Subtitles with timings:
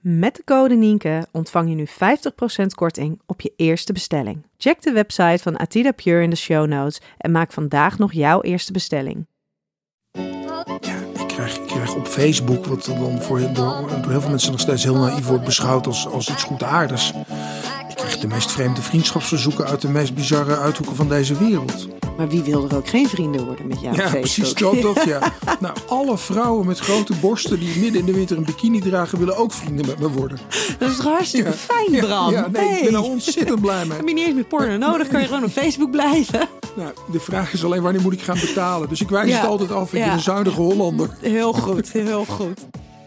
[0.00, 1.90] Met de code Nienke ontvang je nu 50%
[2.74, 4.46] korting op je eerste bestelling.
[4.56, 8.40] Check de website van Atida Pure in de show notes en maak vandaag nog jouw
[8.40, 9.26] eerste bestelling.
[10.10, 10.64] Ja,
[11.20, 13.52] ik krijg, op Facebook, wat dan voor, door,
[14.02, 17.12] door heel veel mensen nog steeds heel naïef wordt beschouwd als, als iets goedaardigs.
[18.20, 21.88] De meest vreemde vriendschapsverzoeken uit de meest bizarre uithoeken van deze wereld.
[22.16, 24.82] Maar wie wil er ook geen vrienden worden met jou Ja, op precies Facebook?
[24.82, 25.32] dat, dat ja.
[25.60, 29.36] Nou, alle vrouwen met grote borsten die midden in de winter een bikini dragen, willen
[29.36, 30.38] ook vrienden met me worden.
[30.78, 32.30] Dat is toch hartstikke fijn, Bram?
[32.32, 33.96] Ja, nee, ik ben er ontzettend blij mee.
[33.98, 35.08] Heb je niet eens meer porno nodig?
[35.08, 36.48] Kan je gewoon op Facebook blijven?
[36.76, 38.88] Nou, de vraag is alleen wanneer moet ik gaan betalen.
[38.88, 39.36] Dus ik wijs Ja.
[39.40, 39.92] het altijd af.
[39.92, 40.04] Ik Ja.
[40.04, 41.10] ben een zuinige Hollander.
[41.20, 42.60] Heel goed, heel goed.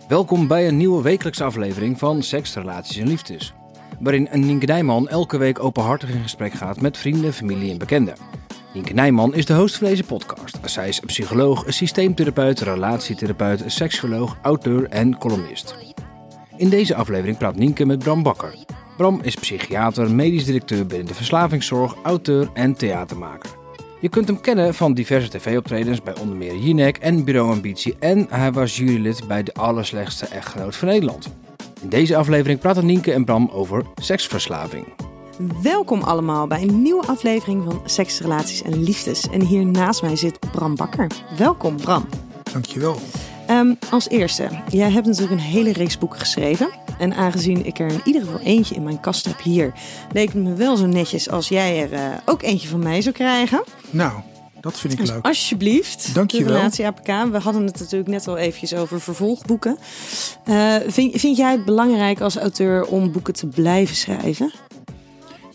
[0.08, 3.54] Welkom bij een nieuwe wekelijkse aflevering van Seks, Relaties en Liefdes.
[4.02, 8.16] Waarin Nienke Nijman elke week openhartig in gesprek gaat met vrienden, familie en bekenden.
[8.74, 10.58] Nienke Nijman is de host van deze podcast.
[10.66, 15.76] Zij is psycholoog, systeemtherapeut, relatietherapeut, seksuoloog, auteur en columnist.
[16.58, 18.56] In deze aflevering praat Nienke met Bram Bakker.
[18.98, 23.50] Bram is psychiater, medisch directeur binnen de verslavingszorg, auteur en theatermaker.
[24.00, 28.28] Je kunt hem kennen van diverse tv-optredens bij onder meer Jinek en Bureau Ambitie en
[28.30, 31.30] hij was jurylid bij de allerslechtste echtgenoot van Nederland.
[31.82, 34.86] In deze aflevering praten Nienke en Bram over seksverslaving.
[35.62, 39.30] Welkom allemaal bij een nieuwe aflevering van Seks, Relaties en Liefdes.
[39.30, 41.08] En hier naast mij zit Bram Bakker.
[41.38, 42.06] Welkom, Bram.
[42.54, 42.98] Dankjewel.
[43.48, 46.70] Ehm, als eerste, jij hebt natuurlijk een hele reeks boeken geschreven.
[47.00, 49.74] En aangezien ik er in ieder geval eentje in mijn kast heb hier,
[50.12, 53.16] leek het me wel zo netjes als jij er eh, ook eentje van mij zou
[53.16, 53.64] krijgen.
[53.90, 54.22] Nou,
[54.62, 55.26] dat vind ik Dus leuk.
[55.26, 56.48] alsjeblieft, Dankjewel.
[56.48, 57.06] de relatie APK.
[57.32, 59.78] We hadden het natuurlijk net al eventjes over vervolgboeken.
[60.46, 64.52] Eh, vind, vind jij het belangrijk als auteur om boeken te blijven schrijven?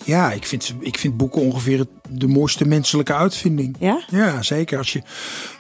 [0.05, 3.77] Ja, ik vind, ik vind boeken ongeveer de mooiste menselijke uitvinding.
[3.79, 4.03] Ja?
[4.11, 4.79] Ja, zeker.
[4.79, 5.03] Als je,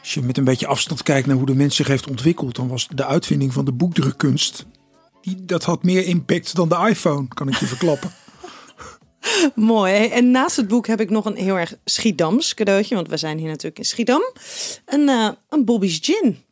[0.01, 2.69] als je met een beetje afstand kijkt naar hoe de mens zich heeft ontwikkeld, dan
[2.69, 4.67] was de uitvinding van de boekdrukkunst.
[5.23, 8.11] Die, dat had meer impact dan de iPhone, kan ik je verklappen.
[9.55, 10.07] Mooi.
[10.07, 12.95] En naast het boek heb ik nog een heel erg Schiedams cadeautje.
[12.95, 14.23] Want we zijn hier natuurlijk in Schiedam.
[14.87, 16.45] Een, eh, een Bobby's Gin.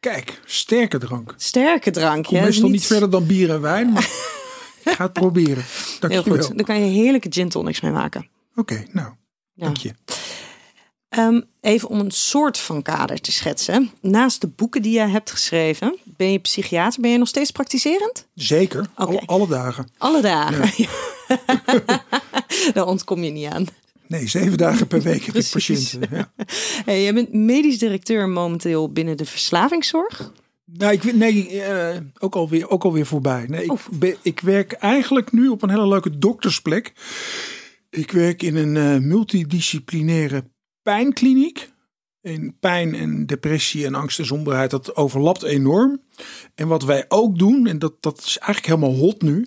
[0.00, 1.34] Kijk, sterke drank.
[1.36, 2.24] Sterke drank.
[2.24, 2.44] Kom hè?
[2.44, 4.02] meestal niet verder dan bier en wijn, maar
[4.84, 5.64] ik ga het proberen.
[5.64, 6.44] Heel Dankjewel.
[6.44, 6.56] goed.
[6.56, 8.28] Daar kan je heerlijke gin tonics mee maken.
[8.54, 9.08] Oké, nou,
[9.54, 9.64] Ja.
[9.64, 9.90] dank je.
[11.08, 13.90] Ehm, even om een soort van kader te schetsen.
[14.00, 17.00] Naast de boeken die jij hebt geschreven, ben je psychiater.
[17.00, 18.26] Ben je nog steeds praktiserend?
[18.34, 19.88] Zeker, alle, alle dagen.
[19.98, 20.86] Alle dagen.
[22.74, 23.66] Daar ontkom je niet aan.
[24.06, 26.00] Nee, zeven dagen per week heb ik patiënten.
[26.10, 26.30] Ja.
[26.84, 30.32] Hey, jij bent medisch directeur momenteel binnen de verslavingszorg.
[30.64, 33.44] Nou, ik nee, eh, ook, alweer, ook alweer voorbij.
[33.48, 33.78] Nee, ik, Oh.
[33.90, 36.92] ben- ik werk eigenlijk nu op een hele leuke doktersplek.
[37.90, 40.44] Ik werk in een eh, multidisciplinaire
[40.92, 41.70] pijnkliniek.
[42.22, 46.00] En pijn en depressie en angst en somberheid, dat overlapt enorm.
[46.54, 49.46] En wat wij ook doen, en dat, dat is eigenlijk helemaal hot nu.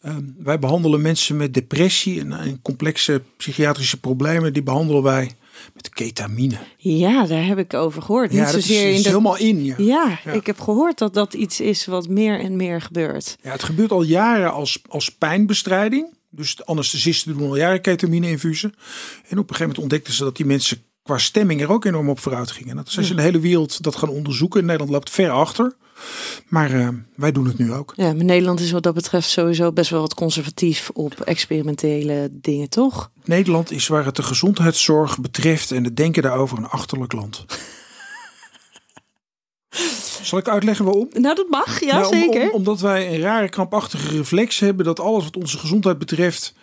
[0.00, 4.52] eh, wij behandelen mensen met depressie en, en complexe psychiatrische problemen.
[4.52, 5.30] Die behandelen wij
[5.74, 6.58] met ketamine.
[6.76, 8.32] Ja, daar heb ik over gehoord.
[8.32, 9.08] Ja, niet dat is, zozeer is in de...
[9.08, 9.64] helemaal in.
[9.64, 9.74] Ja.
[9.78, 10.32] Ja, Ja.
[10.32, 13.36] ik heb gehoord dat dat iets is wat meer en meer gebeurt.
[13.42, 16.06] Ja, het gebeurt al jaren als, als pijnbestrijding.
[16.34, 18.74] Dus de anesthesisten doen al jaren ketamine-infusen.
[19.28, 22.08] En op een gegeven moment ontdekten ze dat die mensen qua stemming er ook enorm
[22.08, 22.70] op vooruit gingen.
[22.70, 24.64] En Dat zijn ze in de hele wereld dat gaan onderzoeken.
[24.64, 25.74] Nederland loopt ver achter.
[26.48, 27.92] Maar eh, wij doen het nu ook.
[27.96, 32.68] Ja, maar Nederland is wat dat betreft sowieso best wel wat conservatief op experimentele dingen,
[32.68, 33.10] toch?
[33.24, 37.44] Nederland is waar het de gezondheidszorg betreft en het denken daarover een achterlijk land.
[40.22, 41.08] Zal ik uitleggen waarom?
[41.12, 42.42] Nou, dat mag, ja, Nou, om- zeker.
[42.50, 46.54] om- omdat wij een rare krampachtige reflex hebben dat alles wat onze gezondheid betreft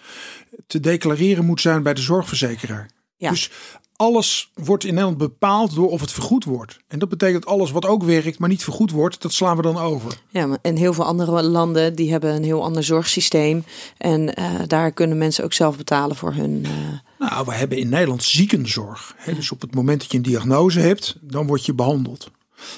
[0.68, 2.90] te declareren moet zijn bij de zorgverzekeraar.
[3.18, 3.30] Ja.
[3.30, 3.52] Dus
[3.96, 6.78] alles wordt in Nederland bepaald door of het vergoed wordt.
[6.88, 9.78] En dat betekent alles wat ook werkt, maar niet vergoed wordt, dat slaan we dan
[9.78, 10.14] over.
[10.30, 13.64] Ja, en heel veel andere landen die hebben een heel ander zorgsysteem.
[13.98, 16.66] En eh, daar kunnen mensen ook zelf betalen voor hun.
[16.66, 19.14] eh, Nou, we hebben in Nederland ziekenzorg.
[19.18, 19.34] Hè?
[19.34, 22.32] Dus op het moment dat je een diagnose hebt, dan word je behandeld.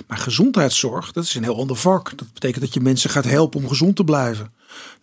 [0.08, 2.18] Maar gezondheidszorg, dat is een heel ander vak.
[2.18, 4.54] Dat betekent dat je mensen gaat helpen om gezond te blijven.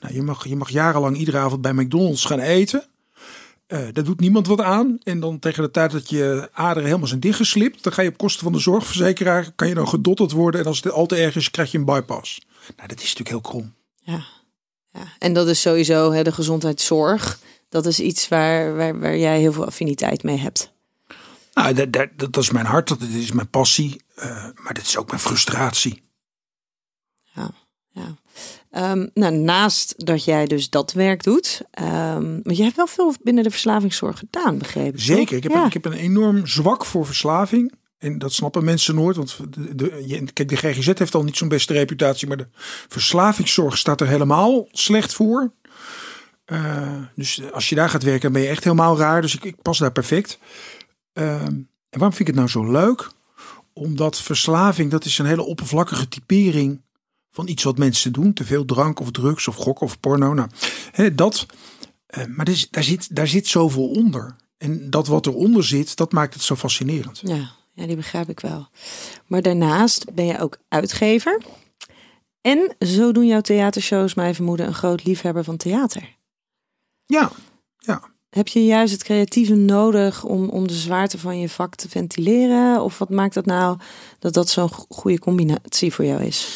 [0.01, 2.85] Nou, je, mag, je mag jarenlang iedere avond bij McDonald's gaan eten.
[3.67, 4.99] Eh daar doet niemand wat aan.
[5.03, 8.17] En dan tegen de tijd dat je aderen helemaal zijn dichtgeslipt, dan ga je op
[8.17, 10.61] kosten van de zorgverzekeraar, kan je dan gedotterd worden.
[10.61, 12.41] En als het al te erg is, krijg je een bypass.
[12.77, 13.75] Nou, dat is natuurlijk heel krom.
[14.03, 14.25] ja.
[14.93, 15.13] ja.
[15.19, 17.39] En dat is sowieso hè, de gezondheidszorg.
[17.69, 20.73] Dat is iets waar, waar, waar jij heel veel affiniteit mee hebt.
[21.55, 24.01] Nou, dat, dat, dat is mijn hart, dat is mijn passie.
[24.19, 26.03] Eh, maar dit is ook mijn frustratie.
[27.35, 27.51] Ja,
[27.89, 28.17] ja.
[28.71, 33.15] Ehm, nou, naast dat jij dus dat werk doet, ehm want je hebt wel veel
[33.23, 35.01] binnen de verslavingszorg gedaan, begrepen.
[35.01, 35.67] Zeker, ik heb, ja.
[35.67, 37.73] ik heb een enorm zwak voor verslaving.
[37.99, 39.17] En dat snappen mensen nooit.
[39.17, 42.29] Want de, de, kijk, de GGZ heeft al niet zo'n beste reputatie.
[42.29, 42.49] Maar de
[42.89, 45.53] verslavingszorg staat er helemaal slecht voor.
[46.45, 49.21] Eh, dus als je daar gaat werken, ben je echt helemaal raar.
[49.21, 50.39] Dus ik, ik pas daar perfect.
[51.13, 51.55] Ehm,
[51.91, 53.11] en waarom vind ik het nou zo leuk?
[53.79, 56.83] Omdat verslaving, dat is een hele oppervlakkige typering
[57.31, 58.33] van iets wat mensen doen.
[58.33, 60.35] Te veel drank of drugs of gokken of porno.
[60.35, 60.49] Nou,
[60.93, 61.47] hè, dat.
[62.07, 64.37] Eh, maar is- daar, zit, daar zit zoveel onder.
[64.59, 67.21] En dat wat eronder zit, dat maakt het zo fascinerend.
[67.25, 68.69] Ja, ja, die begrijp ik wel.
[69.27, 71.43] Maar daarnaast ben je ook uitgever.
[72.41, 76.17] En zo doen jouw theatershows mij vermoeden een groot liefhebber van theater.
[77.07, 77.31] Ja,
[77.79, 78.03] ja.
[78.31, 82.83] Heb je juist het creatieve nodig om, om de zwaarte van je vak te ventileren?
[82.83, 83.79] Of wat maakt dat nou
[84.19, 86.49] dat dat zo'n go- goede combinatie voor jou is?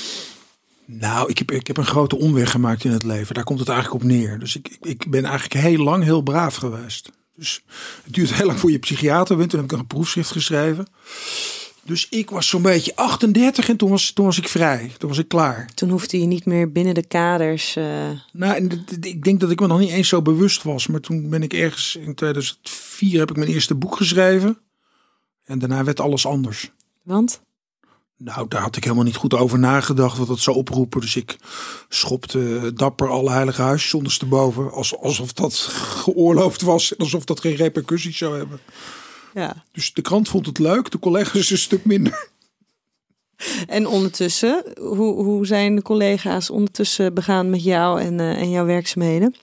[0.84, 3.34] Nou, ik heb, ik heb een grote omweg gemaakt in het leven.
[3.34, 4.38] Daar komt het eigenlijk op neer.
[4.38, 7.10] Dus ik, ik, ik ben eigenlijk heel lang heel braaf geweest.
[7.36, 7.64] Dus
[8.04, 9.50] het duurt heel lang voor je psychiater bent.
[9.50, 10.86] Toen heb ik een proefschrift geschreven.
[11.84, 14.92] Dus ik was zo'n beetje 38 en toen was, toen was ik vrij.
[14.98, 15.70] Toen was ik klaar.
[15.74, 17.76] Toen hoefde je niet meer binnen de kaders.
[17.76, 20.86] eh, Nou, ik denk dat ik me nog niet eens zo bewust was.
[20.86, 24.58] Maar toen ben ik ergens in 2004 heb ik mijn eerste boek geschreven.
[25.44, 26.70] En daarna werd alles anders.
[27.02, 27.40] want
[28.16, 31.00] Nou, daar had ik helemaal niet goed over nagedacht wat dat zou oproepen.
[31.00, 31.36] Dus ik
[31.88, 34.72] schopte dapper alle heilige huisjes ondersteboven.
[34.72, 35.54] Als, alsof dat
[36.04, 36.92] geoorloofd was.
[36.96, 38.60] en Alsof dat geen repercussies zou hebben.
[39.34, 39.64] Ja.
[39.72, 42.30] Dus de krant vond het leuk, de collega's een stuk minder.
[43.66, 48.64] En ondertussen, hoe, hoe zijn de collega's ondertussen begaan met jou en, eh, en jouw
[48.64, 49.34] werkzaamheden?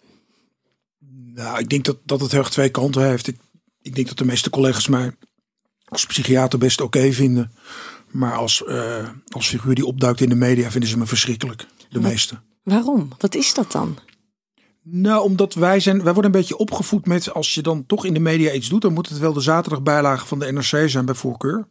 [1.34, 3.28] Nou, ik denk dat, dat het heel erg twee kanten heeft.
[3.28, 3.38] Ik,
[3.82, 5.16] ik denk dat de meeste collega's mij
[5.86, 7.52] als psychiater best oké vinden.
[8.12, 11.66] Maar als, eh, als figuur die opduikt in de media vinden ze me verschrikkelijk.
[11.90, 12.12] De Wat?
[12.12, 12.40] meeste.
[12.64, 13.10] Waarom?
[13.18, 13.98] Wat is dat dan?
[14.84, 18.14] Nou, omdat wij zijn, wij worden een beetje opgevoed met als je dan toch in
[18.14, 21.16] de media iets doet, dan moet het wel de zaterdagbijlage van de NRC zijn bij
[21.16, 21.68] voorkeur.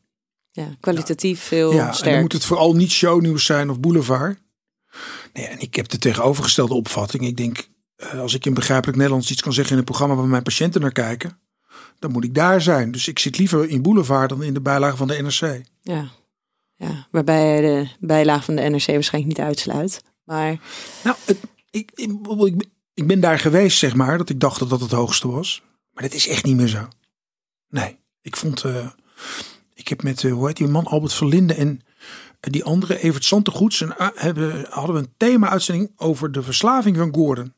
[0.50, 4.38] Ja, kwalitatief veel ja, en dan moet het vooral niet shownieuws zijn of boulevard.
[5.32, 7.26] Nee, en ik heb de tegenovergestelde opvatting.
[7.26, 10.26] Ik denk, eh, als ik in begrijpelijk Nederlands iets kan zeggen in een programma waar
[10.26, 11.38] mijn patiënten naar kijken,
[11.98, 12.90] dan moet ik daar zijn.
[12.90, 15.62] Dus ik zit liever in boulevard dan in de bijlage van de NRC.
[15.80, 16.08] Ja.
[16.76, 20.02] ja, waarbij de bijlage van de NRC waarschijnlijk niet uitsluit.
[20.24, 20.58] Maar
[21.04, 21.16] Nou,
[21.70, 22.12] ik, ik,
[22.98, 25.62] ik ben daar geweest, zeg maar, dat ik dacht dat dat het hoogste was.
[25.92, 26.88] Maar dat is echt niet meer zo.
[27.68, 28.86] Nee, ik vond, eh,
[29.74, 31.80] ik heb met, eh, hoe heet die man, Albert Verlinde en
[32.40, 36.96] eh, die andere, Evert Santegoeds, een, a- hebben, hadden we een thema-uitzending over de verslaving
[36.96, 37.52] van Gordon.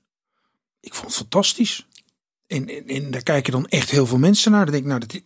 [0.81, 1.87] Ik vond het fantastisch.
[2.47, 4.65] En, en, en daar kijken dan echt heel veel mensen naar.
[4.65, 5.21] Dan denk ik, nou, dat,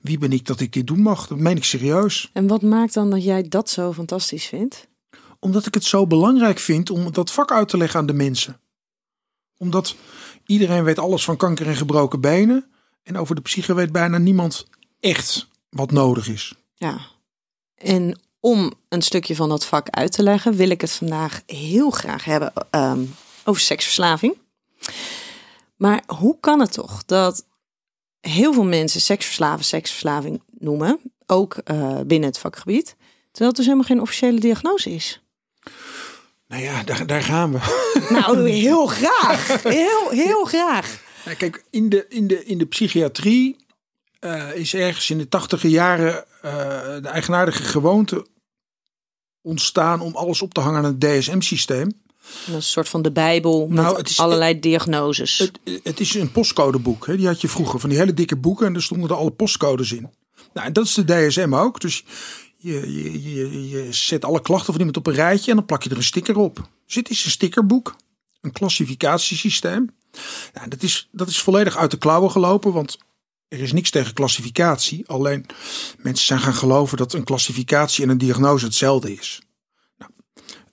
[0.00, 1.26] wie ben ik dat ik dit doen mag?
[1.26, 2.30] Dat meen ik serieus.
[2.32, 4.88] en wat maakt dan dat jij dat zo fantastisch vindt?
[5.38, 8.60] Omdat ik het zo belangrijk vind om dat vak uit te leggen aan de mensen.
[9.56, 9.96] Omdat
[10.46, 12.70] iedereen weet alles van kanker en gebroken benen.
[13.02, 14.66] En over de psyche weet bijna niemand
[15.00, 16.54] echt wat nodig is.
[16.74, 16.98] Ja.
[17.74, 21.90] En om een stukje van dat vak uit te leggen, wil ik het vandaag heel
[21.90, 23.04] graag hebben ehm,
[23.44, 24.38] over seksverslaving.
[25.76, 27.46] Maar hoe kan het toch dat
[28.20, 32.96] heel veel mensen seksverslaven seksverslaving noemen, ook eh, binnen het vakgebied,
[33.30, 35.20] terwijl het dus helemaal geen officiële diagnose is?
[36.48, 37.84] Nou ja, daar, daar gaan we.
[38.14, 39.62] Nou, heel graag.
[39.62, 41.02] Heel, heel graag.
[41.24, 43.56] Nou, kijk, in de, in de, in de psychiatrie
[44.18, 46.52] eh, is ergens in de tachtige jaren eh,
[47.02, 48.26] de eigenaardige gewoonte
[49.42, 51.84] ontstaan om alles op te hangen aan het DSM-systeem.
[52.22, 55.38] Dat is een soort van de Bijbel met Nou, het is- allerlei diagnoses.
[55.38, 57.06] Het, het is een postcodeboek.
[57.06, 57.16] Hè?
[57.16, 59.92] Die had je vroeger van die hele dikke boeken en daar stonden er alle postcodes
[59.92, 60.10] in.
[60.52, 61.80] Nou, en dat is de DSM ook.
[61.80, 62.04] Dus
[62.56, 65.96] je, je, zet alle klachten van iemand op een rijtje en dan plak je er
[65.96, 66.68] een sticker op.
[66.86, 67.96] Dus het is een stickerboek,
[68.40, 69.94] een klassificatiesysteem.
[70.68, 72.98] Dat, is, dat is volledig uit de klauwen gelopen, want
[73.48, 75.08] er is niks tegen klassificatie.
[75.08, 75.46] Alleen
[75.98, 79.42] mensen zijn gaan geloven dat een klassificatie en een diagnose hetzelfde is.
[79.98, 80.10] Nou,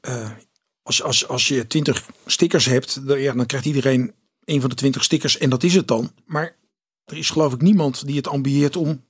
[0.08, 0.32] uh,
[0.84, 4.14] als, als, als je twintig stickers hebt, dan, dan krijgt iedereen
[4.46, 6.12] een van de twintig stickers en dat is het dan.
[6.26, 6.56] Maar
[7.06, 9.04] er is geloof ik niemand die het ambieert om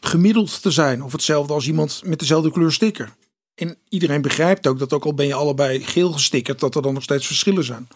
[0.00, 1.02] gemiddeld te zijn.
[1.02, 3.16] Of hetzelfde als iemand met dezelfde kleur sticker.
[3.54, 6.94] En iedereen begrijpt ook dat ook al ben je allebei geel gestickerd, dat er dan
[6.94, 7.88] nog steeds verschillen zijn.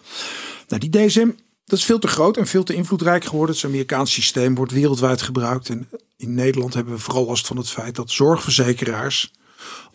[0.68, 1.30] Nou, die DSM,
[1.64, 3.54] dat is veel te groot en veel te invloedrijk geworden.
[3.54, 5.68] Het Amerikaans systeem wordt wereldwijd gebruikt.
[5.68, 9.32] En in Nederland hebben we vooral last van het feit dat zorgverzekeraars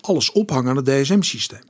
[0.02, 1.64] alles ophangen aan het DSM-systeem.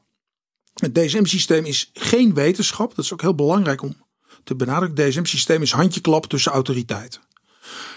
[0.73, 2.95] Het DSM-systeem is geen wetenschap.
[2.95, 3.95] Dat is ook heel belangrijk om
[4.43, 5.03] te benadrukken.
[5.03, 7.21] Het DSM-systeem is handjeklap tussen autoriteiten.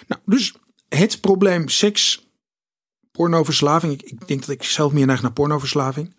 [0.06, 0.54] Nou, dus
[0.96, 2.28] het probleem seks,
[3.12, 3.92] pornoverslaving.
[3.92, 6.14] Ik, ik denk dat ik zelf meer neig naar pornoverslaving.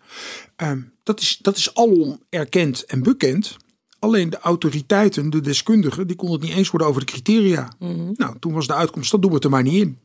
[0.56, 3.56] Um, dat, is, dat is alom erkend en bekend.
[3.98, 7.72] Alleen de autoriteiten, de deskundigen, die konden het niet eens worden over de criteria.
[7.78, 8.12] Mhm.
[8.14, 9.98] Nou, toen was de uitkomst, dat doen we het er maar niet in.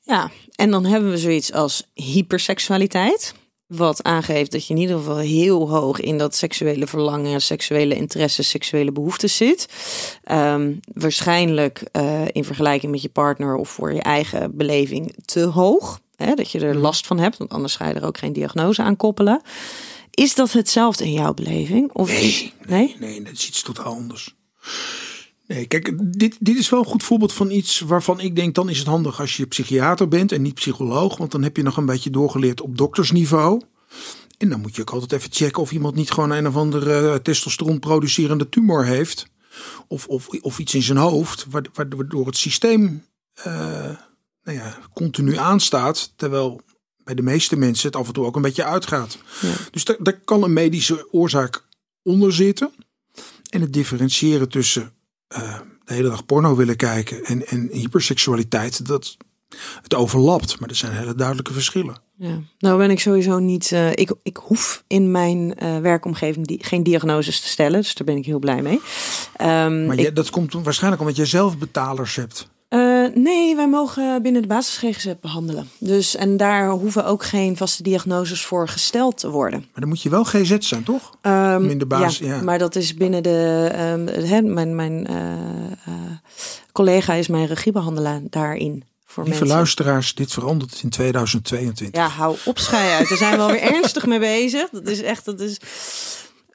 [0.00, 3.34] Ja, en dan hebben we zoiets als hyperseksualiteit.
[3.66, 8.42] Wat aangeeft dat je in ieder geval heel hoog in dat seksuele verlangen, seksuele interesse,
[8.42, 9.68] seksuele behoeftes zit.
[10.24, 16.00] Ehm, waarschijnlijk uh, in vergelijking met je partner of voor je eigen beleving te hoog.
[16.16, 18.82] Hè, dat je er last van hebt, want anders ga je er ook geen diagnose
[18.82, 19.42] aan koppelen.
[20.10, 21.92] Is dat hetzelfde in jouw beleving?
[21.92, 24.34] Of nee, is, nee, nee, dat is iets totaal anders.
[25.46, 28.68] Nee, kijk, dit, dit is wel een goed voorbeeld van iets waarvan ik denk, dan
[28.68, 31.16] is het handig als je psychiater bent en niet psycholoog.
[31.16, 33.62] Want dan heb je nog een beetje doorgeleerd op doktersniveau.
[34.38, 37.02] En dan moet je ook altijd even checken of iemand niet gewoon een of andere
[37.02, 39.26] uh, testosteron producerende tumor heeft.
[39.88, 43.04] Of, of, of iets in zijn hoofd, waardoor het systeem
[43.38, 43.44] uh,
[44.42, 46.12] nou ja, continu aanstaat.
[46.16, 46.60] Terwijl
[47.04, 49.18] bij de meeste mensen het af en toe ook een beetje uitgaat.
[49.40, 49.52] Ja.
[49.70, 51.64] Dus daar, daar kan een medische oorzaak
[52.02, 52.70] onder zitten.
[53.50, 54.95] En het differentiëren tussen
[55.36, 59.16] uh, de hele dag porno willen kijken en, en hyperseksualiteit, dat
[59.82, 60.60] het overlapt.
[60.60, 62.04] Maar er zijn hele duidelijke verschillen.
[62.18, 62.40] Ja.
[62.58, 63.70] Nou ben ik sowieso niet.
[63.70, 67.80] Uh, ik, ik hoef in mijn uh, werkomgeving die, geen diagnoses te stellen.
[67.80, 68.80] Dus daar ben ik heel blij mee.
[69.40, 72.48] Um, maar dat komt waarschijnlijk omdat je zelf betalers hebt.
[73.14, 75.68] Nee, wij mogen binnen de basis GGZ behandelen.
[75.78, 79.58] Dus, en daar hoeven ook geen vaste diagnoses voor gesteld te worden.
[79.58, 81.16] Maar dan moet je wel GZ zijn, toch?
[81.22, 83.70] Um, in de basis, ja, ja, maar dat is binnen de...
[83.94, 85.94] Um, he, mijn mijn uh,
[86.72, 88.84] collega is mijn regiebehandelaar daarin.
[89.24, 89.56] Lieve mensen.
[89.56, 92.00] luisteraars, dit verandert in 2022.
[92.00, 93.08] Ja, hou op, schei uit.
[93.08, 94.68] Daar zijn we alweer ernstig mee bezig.
[94.70, 95.24] Dat is echt...
[95.24, 95.58] Dat is...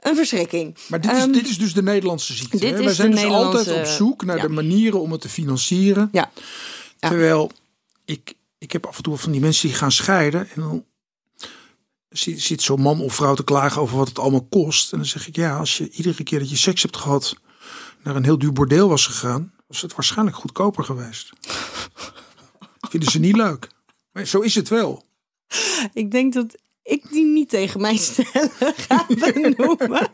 [0.01, 0.77] Een verschrikking.
[0.87, 2.57] Maar dit is, um, dit is dus de Nederlandse ziekte.
[2.57, 4.41] Dit Wij zijn dus Nederlandse, altijd op zoek naar ja.
[4.41, 6.09] de manieren om het te financieren.
[6.11, 6.31] Ja.
[6.99, 7.09] Ja.
[7.09, 7.51] Terwijl
[8.05, 10.49] ik, ik heb af en toe van die mensen die gaan scheiden.
[10.49, 10.85] En dan
[12.09, 14.91] zit, zit zo'n man of vrouw te klagen over wat het allemaal kost.
[14.91, 17.35] En dan zeg ik ja, als je iedere keer dat je seks hebt gehad
[18.03, 21.29] naar een heel duur bordeel was gegaan, was het waarschijnlijk goedkoper geweest.
[22.89, 23.69] Vinden ze niet leuk.
[24.11, 25.03] Maar zo is het wel.
[25.93, 26.57] Ik denk dat
[26.91, 30.09] ik die niet tegen mij stellen ga benoemen.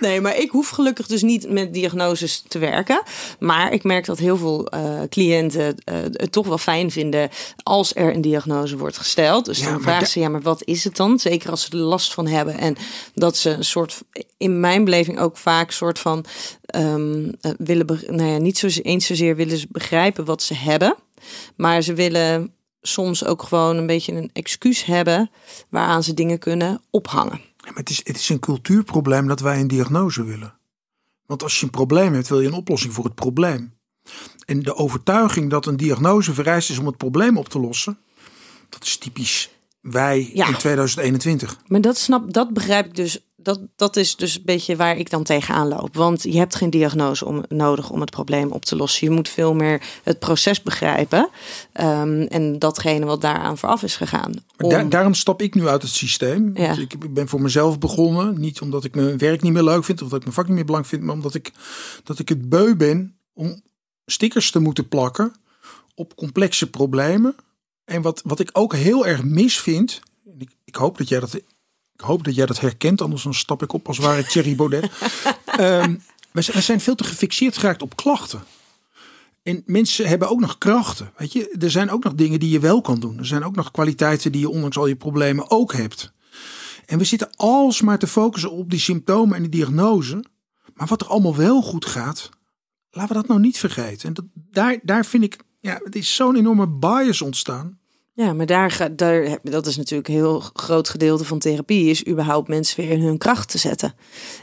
[0.00, 3.02] Nee, maar ik hoef gelukkig dus niet met diagnoses te werken.
[3.38, 7.28] Maar ik merk dat heel veel uh, cliënten uh, het toch wel fijn vinden
[7.62, 9.44] als er een diagnose wordt gesteld.
[9.44, 11.18] Dus Ja, dan vragen ze, ja, maar wat is het dan?
[11.18, 12.58] Zeker als ze er last van hebben.
[12.58, 12.76] En
[13.14, 14.02] dat ze een soort,
[14.36, 16.24] in mijn beleving ook vaak soort van
[16.76, 20.96] um, uh, willen, nou ja, niet zo eens zozeer willen ze begrijpen wat ze hebben.
[21.56, 22.53] Maar ze willen
[22.86, 25.30] soms ook gewoon een beetje een excuus hebben
[25.68, 27.40] waaraan ze dingen kunnen ophangen.
[27.56, 30.54] Ja, maar het, is, het is een cultuurprobleem dat wij een diagnose willen.
[31.26, 33.72] Want als je een probleem hebt, wil je een oplossing voor het probleem.
[34.46, 37.98] En de overtuiging dat een diagnose vereist is om het probleem op te lossen,
[38.68, 39.50] dat is typisch
[39.80, 40.46] wij Ja.
[40.48, 41.58] in 2021.
[41.66, 43.18] Maar dat snap, dat begrijp ik dus.
[43.44, 45.94] Dat, dat is dus een beetje waar ik dan tegenaan loop.
[45.94, 49.06] Want je hebt geen diagnose om, nodig om het probleem op te lossen.
[49.08, 51.28] Je moet veel meer het proces begrijpen.
[51.72, 54.30] ehm, en datgene wat daaraan vooraf is gegaan.
[54.30, 56.50] Maar Om- daar- daarom stap ik nu uit het systeem.
[56.56, 56.66] Ja.
[56.66, 58.40] Want Ik ben voor mezelf begonnen.
[58.40, 60.54] Niet omdat ik mijn werk niet meer leuk vind of dat ik mijn vak niet
[60.54, 61.52] meer belangrijk vind, maar omdat ik,
[62.04, 63.62] dat ik het beu ben om
[64.06, 65.32] stickers te moeten plakken
[65.94, 67.34] op complexe problemen.
[67.84, 70.00] En wat, wat ik ook heel erg mis vind.
[70.38, 71.40] Ik, ik, hoop dat jij dat,
[72.04, 74.90] hoop dat jij dat herkent, anders dan stap ik op als ware Thierry Baudet.
[75.44, 75.94] Ehm,
[76.32, 78.42] we, zijn, we zijn veel te gefixeerd geraakt op klachten.
[79.42, 81.12] En mensen hebben ook nog krachten.
[81.16, 83.18] Weet je, er zijn ook nog dingen die je wel kan doen.
[83.18, 86.12] Er zijn ook nog kwaliteiten die je ondanks al je problemen ook hebt.
[86.86, 90.24] En we zitten alsmaar te focussen op die symptomen en die diagnose.
[90.74, 92.30] Maar wat er allemaal wel goed gaat,
[92.90, 94.08] laten we dat nou niet vergeten.
[94.08, 97.78] En dat, daar, daar vind ik, ja, het is zo'n enorme bias ontstaan.
[98.16, 102.48] Ja, maar daar, daar, dat is natuurlijk een heel groot gedeelte van therapie, is überhaupt
[102.48, 103.94] mensen weer in hun kracht te zetten.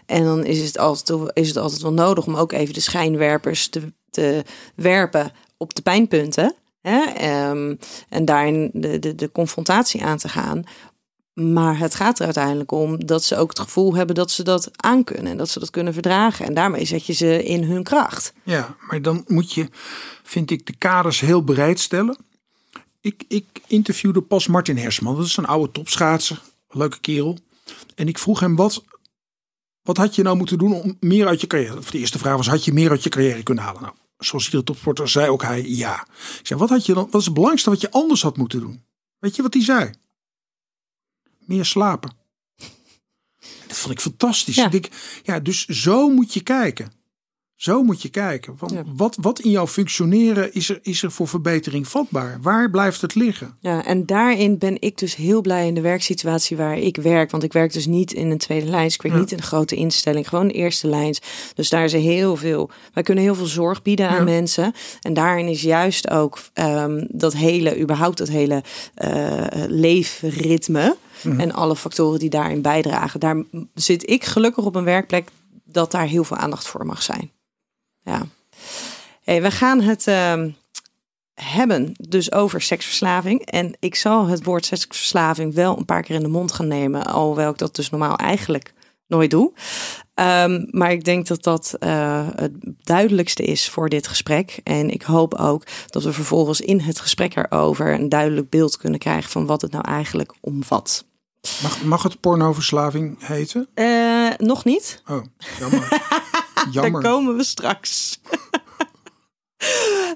[0.06, 3.68] En dan is het altijd, is het altijd wel nodig om ook even de schijnwerpers
[3.68, 4.44] te, te
[4.76, 6.56] werpen op de pijnpunten.
[6.82, 7.00] Hè?
[7.00, 7.76] Ehm,
[8.10, 10.64] en daarin de, de, de confrontatie aan te gaan.
[11.34, 14.70] Maar het gaat er uiteindelijk om dat ze ook het gevoel hebben dat ze dat
[14.76, 15.32] aankunnen.
[15.32, 16.46] En dat ze dat kunnen verdragen.
[16.46, 18.34] En daarmee zet je ze in hun kracht.
[18.44, 19.68] Ja, maar dan moet je,
[20.24, 22.30] vind ik, de kaders heel breed stellen.
[23.02, 25.16] Ik, ik interviewde pas Martin Hersman.
[25.16, 26.42] Dat is een oude topschaatser.
[26.70, 27.38] Leuke kerel.
[27.96, 28.84] En ik vroeg hem, wat,
[29.82, 31.78] wat had je nou moeten doen om meer uit je carrière...
[31.78, 33.82] Of de eerste vraag was, had je meer uit je carrière kunnen halen?
[33.82, 36.08] Nou, zoals iedere topsporter zei ook hij ja.
[36.40, 38.60] Ik zei, wat, had je dan, wat is het belangrijkste wat je anders had moeten
[38.60, 38.84] doen?
[39.20, 39.92] Weet je wat hij zei?
[41.40, 42.12] Meer slapen.
[43.68, 44.56] Dat vond ik fantastisch.
[44.56, 44.66] Ja.
[44.66, 44.90] Ik denk,
[45.24, 46.92] ja, dus zo moet je kijken.
[47.62, 48.58] Zo moet je kijken.
[48.58, 48.84] Van Ja.
[48.96, 52.38] wat, wat in jouw functioneren is er, is er voor verbetering vatbaar?
[52.42, 53.58] Waar blijft het liggen?
[53.60, 57.32] Ja, en daarin ben ik dus heel blij in de werksituatie waar ik werk.
[57.32, 58.94] Want ik werk dus niet in een tweede lijns.
[58.96, 59.20] Ik werk Ja.
[59.20, 61.22] niet in een grote instelling, gewoon de eerste lijns.
[61.56, 62.70] Dus daar is er heel veel.
[62.94, 64.24] Wij kunnen heel veel zorg bieden aan Ja.
[64.24, 64.74] mensen.
[65.02, 68.64] En daarin is juist ook ehm, dat hele, überhaupt dat hele
[68.96, 70.96] eh, leefritme.
[71.24, 71.40] Mhm.
[71.40, 73.20] En alle factoren die daarin bijdragen.
[73.20, 75.28] Daar zit ik gelukkig op een werkplek
[75.66, 77.32] dat daar heel veel aandacht voor mag zijn.
[78.04, 78.22] Ja.
[79.24, 80.50] Hey, we gaan het ehm,
[81.34, 83.46] hebben dus over seksverslaving.
[83.46, 87.06] En ik zal het woord seksverslaving wel een paar keer in de mond gaan nemen.
[87.06, 88.74] Alhoewel ik dat dus normaal eigenlijk
[89.08, 89.54] nooit doe.
[90.14, 92.52] Ehm, maar ik denk dat dat eh, het
[92.84, 94.60] duidelijkste is voor dit gesprek.
[94.64, 99.00] En ik hoop ook dat we vervolgens in het gesprek erover een duidelijk beeld kunnen
[99.00, 101.06] krijgen van wat het nou eigenlijk omvat.
[101.62, 103.68] Mag, mag het pornoverslaving heten?
[103.74, 105.02] Eh, nog niet.
[105.08, 105.24] Oh,
[105.60, 105.88] jammer.
[106.72, 107.02] jammer.
[107.02, 108.20] Daar komen we straks.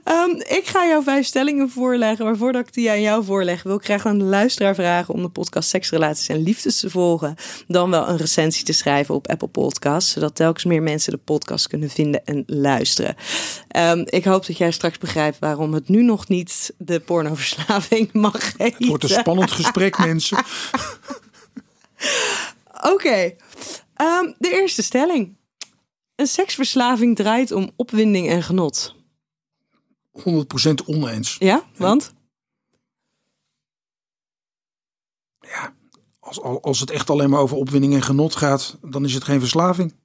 [0.04, 2.26] Ehm, ik ga jou vijf stellingen voorleggen.
[2.26, 5.22] Maar voordat ik die aan jou voorleg, wil ik graag aan de luisteraar vragen om
[5.22, 7.36] de podcast Seksrelaties en Liefdes te volgen.
[7.68, 10.12] Dan wel een recensie te schrijven op Apple Podcasts.
[10.12, 13.16] Zodat telkens meer mensen de podcast kunnen vinden en luisteren.
[13.68, 18.58] Ehm, ik hoop dat jij straks begrijpt waarom het nu nog niet de pornoverslaving mag
[18.58, 18.78] heten.
[18.78, 20.44] Het wordt een spannend gesprek, mensen.
[22.82, 23.34] Oké,
[23.96, 25.36] Ehm, de eerste stelling.
[26.16, 28.96] Een seksverslaving draait om opwinding en genot.
[30.20, 30.22] 100%
[30.86, 31.36] oneens.
[31.40, 32.14] Ja, want?
[36.20, 39.40] Als, als het echt alleen maar over opwinding en genot gaat, dan is het geen
[39.40, 39.96] verslaving.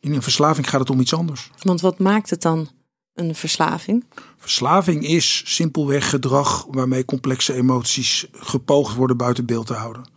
[0.00, 1.50] In een verslaving gaat het om iets anders.
[1.62, 2.68] Want wat maakt het dan
[3.14, 4.04] een verslaving?
[4.36, 10.08] Verslaving is simpelweg gedrag waarmee complexe emoties gepoogd worden buiten beeld te houden.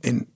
[0.00, 0.28] En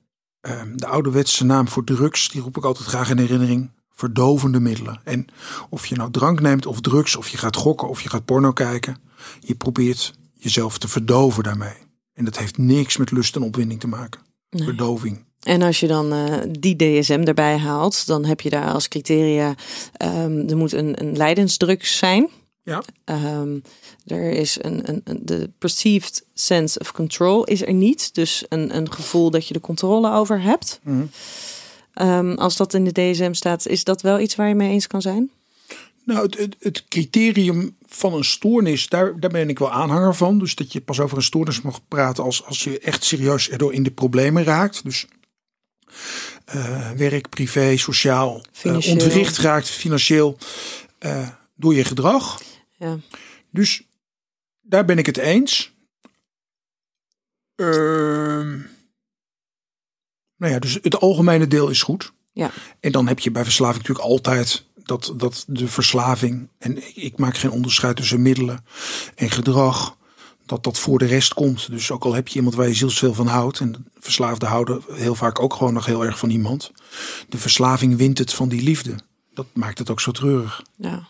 [0.75, 5.01] de ouderwetse naam voor drugs, die roep ik altijd graag in herinnering, verdovende middelen.
[5.05, 5.27] En
[5.71, 8.53] of je nou drank neemt of drugs, of je gaat gokken of je gaat porno
[8.53, 8.97] kijken,
[9.41, 11.77] je probeert jezelf te verdoven daarmee.
[12.15, 14.21] En dat heeft niks met lust en opwinding te maken.
[14.51, 15.25] Verdoving.
[15.43, 19.55] En als je dan eh, die DSM erbij haalt, dan heb je daar als criteria,
[19.97, 22.29] ehm, er moet een, een lijdensdruk zijn.
[22.65, 22.83] Ja.
[23.05, 23.59] Ehm,
[24.07, 28.15] er is een, een, een- de perceived sense of control is er niet.
[28.15, 30.81] Dus een, een gevoel dat je de controle over hebt.
[30.83, 31.05] Mhm.
[31.93, 34.87] Ehm, als dat in de DSM staat, is dat wel iets waar je mee eens
[34.87, 35.31] kan zijn?
[36.05, 40.39] Nou, het, het, het criterium van een stoornis, daar, daar ben ik wel aanhanger van.
[40.39, 43.73] Dus dat je pas over een stoornis mag praten als, als je echt serieus erdoor
[43.73, 44.85] in de problemen raakt.
[44.85, 45.07] Dus
[46.45, 48.93] eh, werk, privé, sociaal, Financieel.
[48.95, 50.37] ontwricht raakt, financieel,
[50.99, 52.41] eh, door je gedrag.
[52.83, 52.99] Ja.
[53.51, 53.83] Dus
[54.61, 55.73] daar ben ik het eens.
[57.55, 58.59] Ehm,
[60.37, 62.13] nou ja, dus het algemene deel is goed.
[62.33, 62.51] Ja.
[62.81, 67.19] En dan heb je bij verslaving natuurlijk altijd dat, dat de verslaving, en ik- ik
[67.19, 68.65] maak geen onderscheid tussen middelen
[69.15, 69.97] en gedrag,
[70.47, 71.71] dat dat voor de rest komt.
[71.71, 75.15] Dus ook al heb je iemand waar je zielsveel van houdt, en verslaafden houden heel
[75.15, 76.73] vaak ook gewoon nog heel erg van iemand,
[77.29, 78.95] de verslaving wint het van die liefde.
[79.35, 80.63] Dat maakt het ook zo treurig.
[80.77, 81.09] Ja,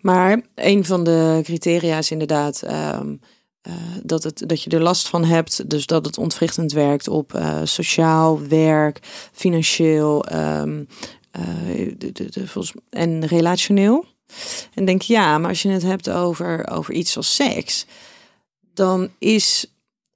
[0.00, 3.14] maar een van de criteria is inderdaad ehm,
[3.60, 5.70] eh, dat, het, dat je er last van hebt.
[5.70, 8.98] Dus dat het ontwrichtend werkt op eh, sociaal, werk,
[9.32, 10.84] financieel ehm,
[11.30, 11.92] eh,
[12.90, 14.04] en relationeel.
[14.74, 17.86] En denk ja, maar als je het hebt over, over iets als seks,
[18.74, 19.66] dan is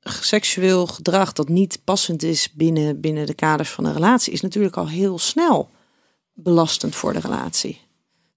[0.03, 4.77] seksueel gedrag dat niet passend is binnen, binnen de kaders van een relatie, is natuurlijk
[4.77, 5.71] al heel snel
[6.35, 7.81] belastend voor de relatie.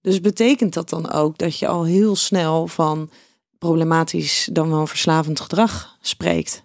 [0.07, 3.09] Dus betekent dat dan ook dat je al heel snel van
[3.57, 6.63] problematisch dan wel verslavend gedrag spreekt?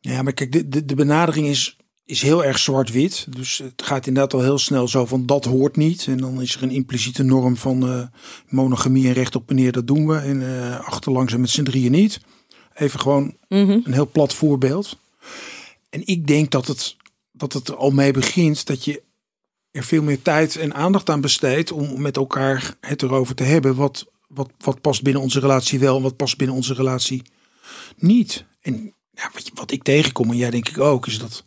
[0.00, 3.26] Ja, maar kijk, de, de, de benadering is, is heel erg zwart-wit.
[3.36, 6.06] Dus het gaat inderdaad al heel snel zo van dat hoort niet.
[6.06, 8.02] En dan is er een impliciete norm van eh,
[8.48, 10.16] monogamie en recht op meneer, dat doen we.
[10.16, 12.20] En eh achterlangs en met z'n drieën niet.
[12.74, 13.80] Even gewoon Mhm.
[13.84, 14.98] een heel plat voorbeeld.
[15.90, 16.96] En ik denk dat het,
[17.32, 19.02] dat het al mee begint dat je
[19.74, 23.74] er veel meer tijd en aandacht aan besteedt om met elkaar het erover te hebben.
[23.74, 27.22] Wat, wat, wat past binnen onze relatie wel en wat past binnen onze relatie
[27.96, 28.44] niet.
[28.60, 31.44] En ja, wat, wat ik tegenkom, en jij denk ik ook, is dat,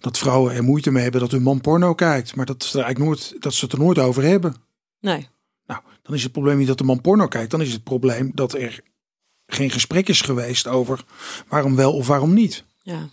[0.00, 2.34] dat vrouwen er moeite mee hebben dat hun man porno kijkt.
[2.34, 4.54] Maar dat ze, er eigenlijk nooit, dat ze het er nooit over hebben.
[5.00, 5.28] Nee.
[5.66, 7.50] Nou, dan is het probleem niet dat de man porno kijkt.
[7.50, 8.80] Dan is het probleem dat er
[9.46, 11.04] geen gesprek is geweest over
[11.48, 12.64] waarom wel of waarom niet.
[12.82, 13.08] Ja.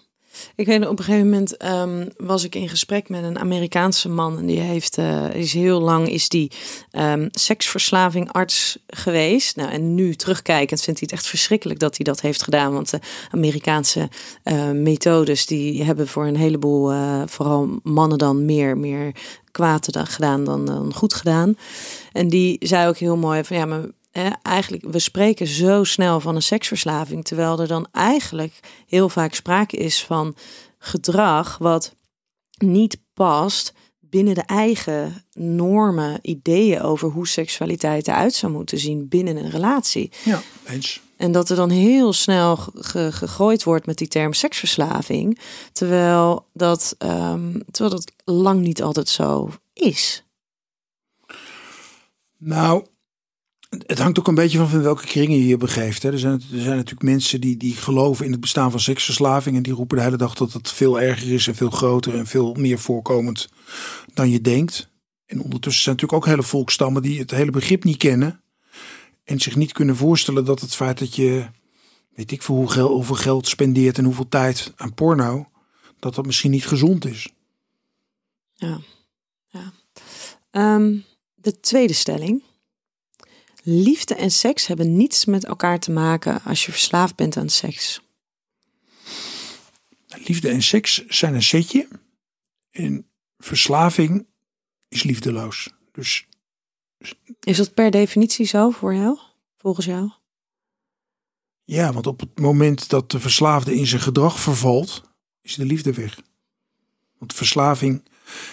[0.55, 4.37] Ik weet op een gegeven moment ehm, was ik in gesprek met een Amerikaanse man
[4.37, 6.51] en die heeft uh, is heel lang is die
[6.91, 9.55] um, seksverslaving arts geweest.
[9.55, 12.89] Nou en nu terugkijkend vindt hij het echt verschrikkelijk dat hij dat heeft gedaan, want
[12.89, 12.99] de
[13.31, 14.09] Amerikaanse
[14.43, 16.91] uh, methodes die hebben voor een heleboel
[17.25, 19.11] vooral mannen dan meer meer
[19.51, 21.55] kwaad gedaan dan, dan goed gedaan.
[22.11, 23.85] En die zei ook heel mooi van ja, maar
[24.41, 29.77] eigenlijk, we spreken zo snel van een seksverslaving, terwijl er dan eigenlijk heel vaak sprake
[29.77, 30.35] is van
[30.77, 31.95] gedrag wat
[32.57, 39.37] niet past binnen de eigen normen, ideeën over hoe seksualiteit eruit zou moeten zien binnen
[39.37, 40.11] een relatie.
[40.23, 41.01] Ja, eens.
[41.17, 42.55] En dat er dan heel snel
[43.09, 45.39] gegooid wordt met die term seksverslaving,
[45.71, 50.23] terwijl dat, um, terwijl dat lang niet altijd zo is.
[52.37, 52.85] Nou,
[53.69, 56.03] het hangt ook een beetje van in welke kringen je je begeeft.
[56.03, 56.11] Hè.
[56.11, 59.55] Er, zijn, er zijn natuurlijk mensen die, die geloven in het bestaan van seksverslaving.
[59.55, 62.27] En die roepen de hele dag dat het veel erger is en veel groter en
[62.27, 63.49] veel meer voorkomend
[64.13, 64.89] dan je denkt.
[65.25, 68.41] En ondertussen zijn natuurlijk ook hele volkstammen die het hele begrip niet kennen.
[69.23, 71.45] En zich niet kunnen voorstellen dat het feit dat je,
[72.13, 75.49] weet ik veel hoeveel geld spendeert en hoeveel tijd aan porno,
[75.99, 77.29] dat dat misschien niet gezond is.
[78.53, 78.79] Ja,
[79.47, 79.73] ja.
[80.51, 80.97] Ehm,
[81.35, 82.43] de tweede stelling.
[83.63, 88.01] Liefde en seks hebben niets met elkaar te maken als je verslaafd bent aan seks.
[90.07, 91.87] Liefde en seks zijn een setje.
[92.71, 94.27] En verslaving
[94.87, 95.69] is liefdeloos.
[95.91, 96.27] Dus.
[97.39, 99.19] Is dat per definitie zo voor jou,
[99.57, 100.11] volgens jou?
[101.63, 105.01] Ja, want op het moment dat de verslaafde in zijn gedrag vervalt,
[105.41, 106.19] is de liefde weg.
[107.17, 108.03] Want verslaving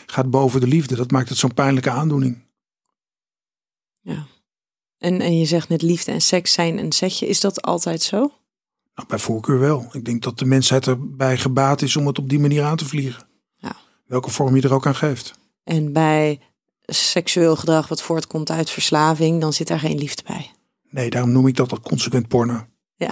[0.07, 0.97] gaat boven de liefde.
[0.97, 2.45] Dat maakt het zo'n pijnlijke aandoening.
[4.01, 4.27] Ja.
[4.99, 7.27] En, en je zegt net liefde en seks zijn een setje.
[7.27, 8.19] Is dat altijd zo?
[8.95, 9.89] Nou, bij voorkeur wel.
[9.93, 12.85] Ik denk dat de mensheid erbij gebaat is om het op die manier aan te
[12.85, 13.27] vliegen.
[13.57, 13.77] Ja.
[14.07, 15.39] Welke vorm je er ook aan geeft.
[15.65, 16.41] En bij
[16.83, 20.51] seksueel gedrag wat voortkomt uit verslaving, dan zit daar geen liefde bij.
[20.91, 22.67] Nee, daarom noem ik dat al consequent porno.
[22.97, 23.11] Ja.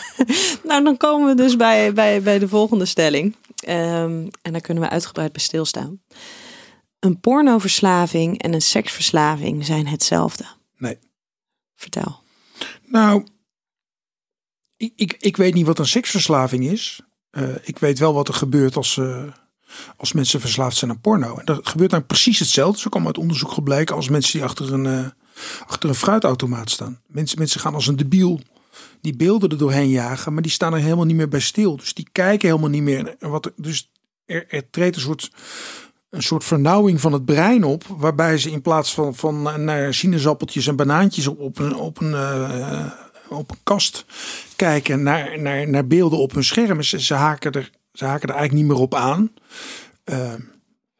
[0.68, 3.36] nou, dan komen we dus bij, bij, bij de volgende stelling.
[3.68, 6.00] Um, en daar kunnen we uitgebreid bij stilstaan.
[6.98, 10.44] Een pornoverslaving en een seksverslaving zijn hetzelfde.
[10.78, 10.98] Nee.
[11.74, 12.22] Vertel.
[12.86, 13.26] Nou,
[14.76, 17.00] ik, ik, ik weet niet wat een seksverslaving is.
[17.30, 19.24] Uh, ik weet wel wat er gebeurt als, uh,
[19.96, 21.36] als mensen verslaafd zijn aan porno.
[21.36, 22.86] En dat gebeurt dan precies hetzelfde.
[22.86, 25.06] Ook allemaal uit onderzoek gebleken als mensen die achter een, uh,
[25.66, 27.00] achter een fruitautomaat staan.
[27.06, 28.40] Mensen, mensen gaan als een debiel
[29.00, 31.76] die beelden er doorheen jagen, maar die staan er helemaal niet meer bij stil.
[31.76, 33.16] Dus die kijken helemaal niet meer.
[33.18, 33.90] Wat, dus
[34.24, 35.30] er, er treedt een soort
[36.10, 37.84] een soort vernauwing van het brein op.
[37.88, 42.92] Waarbij ze in plaats van, van naar sinaasappeltjes en banaantjes op, een, op een, uh,
[43.28, 44.04] op een kast
[44.56, 45.02] kijken.
[45.02, 46.82] Naar, naar, naar beelden op hun scherm.
[46.82, 49.32] Ze, ze, haken er, ze haken er eigenlijk niet meer op aan.
[50.04, 50.32] Uh,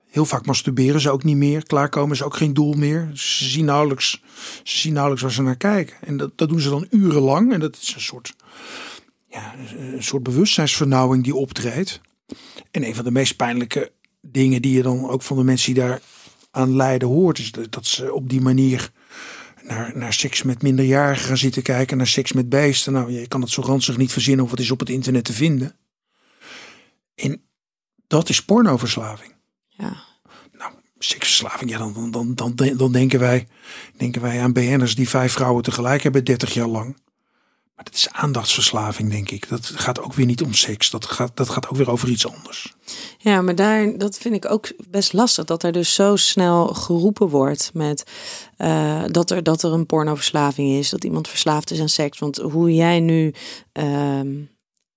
[0.07, 1.67] heel vaak masturberen ze ook niet meer.
[1.67, 3.11] Klaarkomen ze ook geen doel meer.
[3.13, 4.23] Ze zien nauwelijks,
[4.63, 5.97] ze zien nauwelijks waar ze naar kijken.
[6.01, 7.53] En dat, dat doen ze dan urenlang.
[7.53, 8.35] En dat is een soort,
[9.29, 12.01] ja, een soort bewustzijnsvernauwing die optreedt.
[12.71, 13.93] En een van de meest pijnlijke
[14.33, 16.01] dingen die je dan ook van de mensen die daar
[16.51, 17.39] aan lijden hoort.
[17.39, 18.91] Is dat ze op die manier
[19.63, 21.97] naar, naar seks met minderjarigen gaan zitten kijken.
[21.97, 22.93] Naar seks met beesten.
[22.93, 25.33] Nou, je kan het zo ranzig niet verzinnen of het is op het internet te
[25.33, 25.77] vinden.
[27.15, 27.43] En
[28.07, 29.33] dat is pornoverslaving.
[29.69, 29.97] Ja.
[30.53, 33.49] Nou, seksverslaving, ja, dan, dan, dan, dan, denken, wij,
[33.97, 36.97] denken wij aan BN'ers die vijf vrouwen tegelijk hebben 30 jaar lang.
[37.77, 39.49] Maar dat is aandachtsverslaving, denk ik.
[39.49, 40.91] Dat gaat ook weer niet om seks.
[40.91, 42.75] Dat gaat, dat gaat ook weer over iets anders.
[43.19, 45.45] Ja, maar daar, dat vind ik ook best lastig.
[45.45, 48.05] Dat er dus zo snel geroepen wordt met
[48.59, 50.91] uh, dat, er, dat er een pornoverslaving is.
[50.91, 52.19] Dat iemand verslaafd is aan seks.
[52.19, 53.35] Want hoe jij nu
[53.73, 54.21] uh,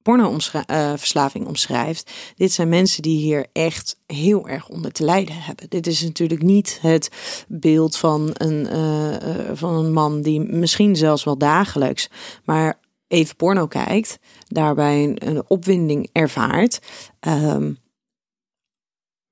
[0.02, 2.12] pornoverslaving uh, omschrijft.
[2.36, 5.70] Dit zijn mensen die hier echt heel erg onder te lijden hebben.
[5.70, 7.10] Dit is natuurlijk niet het
[7.48, 12.10] beeld van een, uh, van een man die misschien zelfs wel dagelijks,
[12.44, 16.80] maar even porno kijkt, daarbij een, opwinding ervaart.
[17.28, 17.78] Um,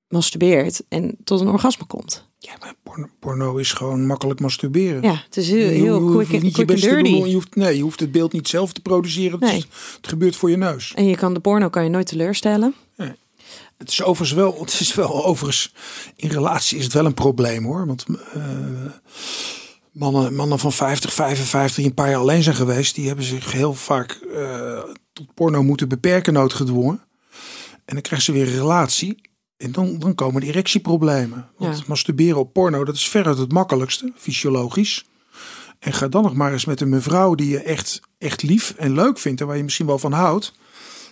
[0.08, 2.27] masturbeert en tot een orgasme komt.
[2.48, 5.02] Ja, maar porno, porno is gewoon makkelijk masturberen.
[5.02, 7.10] Ja, het is heel, heel je, quick, niet quick je dirty.
[7.10, 9.38] je hoeft, nee, je hoeft het beeld niet zelf te produceren.
[9.40, 9.54] Nee.
[9.54, 10.92] Het, is, het, gebeurt voor je neus.
[10.94, 12.74] En je kan de porno kan je nooit teleurstellen.
[12.96, 13.12] Nee.
[13.76, 15.74] Het is overigens wel, het is wel overigens,
[16.16, 17.86] in relatie is het wel een probleem hoor.
[17.86, 18.04] Want
[18.36, 18.44] uh,
[19.92, 23.52] mannen, mannen van 50, 55 die een paar jaar alleen zijn geweest, die hebben zich
[23.52, 24.82] heel vaak eh,
[25.12, 27.02] tot porno moeten beperken, noodgedwongen.
[27.84, 29.27] En dan krijgen ze weer een relatie.
[29.58, 31.48] En dan, dan komen de erectieproblemen.
[31.56, 31.84] Want Ja.
[31.86, 35.04] masturberen op porno, dat is veruit het makkelijkste, fysiologisch.
[35.78, 38.92] En ga dan nog maar eens met een mevrouw die je echt, echt lief en
[38.94, 40.52] leuk vindt en waar je misschien wel van houdt.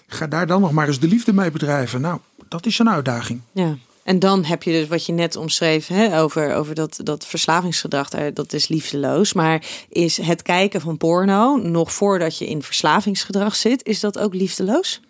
[0.06, 2.00] Ga daar dan nog maar eens de liefde mee bedrijven.
[2.00, 3.40] Nou, dat is een uitdaging.
[3.52, 3.76] Ja.
[4.02, 8.08] En dan heb je dus wat je net omschreef hè, over, over dat, dat verslavingsgedrag,
[8.08, 9.32] daar, dat is liefdeloos.
[9.32, 14.34] Maar is het kijken van porno, nog voordat je in verslavingsgedrag zit, is dat ook
[14.34, 15.00] liefdeloos?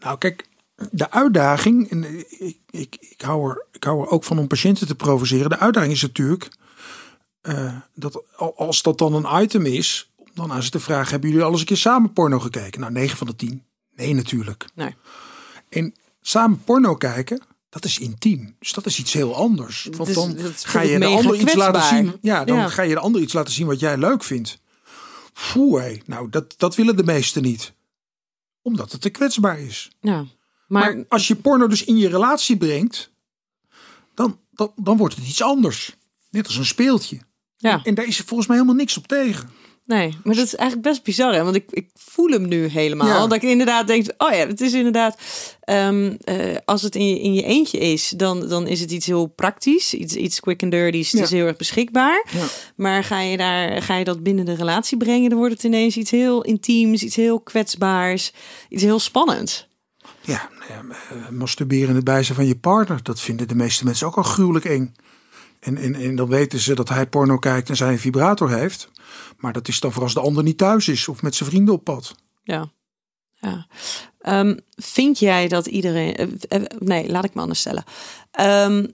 [0.00, 0.46] Nou, kijk,
[0.90, 4.86] de uitdaging, en ik, ik, ik, hou er, ik hou er ook van om patiënten
[4.86, 5.48] te provoceren.
[5.50, 6.48] De uitdaging is natuurlijk
[7.40, 11.10] eh, dat al- als dat dan een item is, om dan aan ze te vragen:
[11.10, 12.80] hebben jullie al eens een keer samen porno gekeken?
[12.80, 13.62] Nou, 9 van de 10.
[13.96, 14.66] Nee, natuurlijk.
[14.74, 14.94] Nee.
[15.68, 18.56] En samen porno kijken, dat is intiem.
[18.58, 19.88] Dus dat is iets heel anders.
[19.90, 22.12] Want Dus dan ga je de ander iets laten zien.
[22.20, 22.68] Ja, dan Ja.
[22.68, 24.58] ga je de ander iets laten zien wat jij leuk vindt.
[25.32, 26.00] Foe, hé.
[26.06, 27.72] nou dat, dat willen de meesten niet.
[28.62, 29.90] Omdat het te kwetsbaar is.
[30.00, 30.24] Ja.
[30.66, 33.12] Maar, Maar als je porno dus in je relatie brengt,
[34.14, 35.96] dan, dan, dan wordt het iets anders.
[36.30, 37.18] Net als een speeltje.
[37.56, 37.80] ja.
[37.84, 39.50] En daar is er volgens mij helemaal niks op tegen.
[39.86, 41.44] Nee, maar dat is eigenlijk best bizar, hè?
[41.44, 43.06] Want ik, ik voel hem nu helemaal.
[43.06, 43.18] Ja.
[43.20, 45.18] Dat ik inderdaad denk, oh ja, het is inderdaad...
[45.60, 49.06] ehm, eh, als het in je, in je eentje is, dan, dan is het iets
[49.06, 49.94] heel praktisch.
[49.94, 52.26] Iets, iets quick and dirty, het is heel erg beschikbaar.
[52.32, 52.46] Ja.
[52.76, 55.30] Maar ga je, daar, ga je dat binnen de relatie brengen...
[55.30, 58.32] dan wordt het ineens iets heel intiems, iets heel kwetsbaars.
[58.68, 59.66] Iets heel spannends.
[60.26, 64.16] Ja, eh, masturberen in het bijzijn van je partner, dat vinden de meeste mensen ook
[64.16, 64.94] al gruwelijk eng.
[65.60, 68.90] En, en, en dan weten ze dat hij porno kijkt en zij een vibrator heeft.
[69.36, 71.74] Maar dat is dan voor als de ander niet thuis is of met zijn vrienden
[71.74, 72.14] op pad.
[72.42, 72.72] Ja.
[73.34, 73.66] ja.
[74.20, 76.14] Ehm, vind jij dat iedereen.
[76.16, 77.84] eh, eh, nee, laat ik me anders stellen.
[78.30, 78.86] Ehm,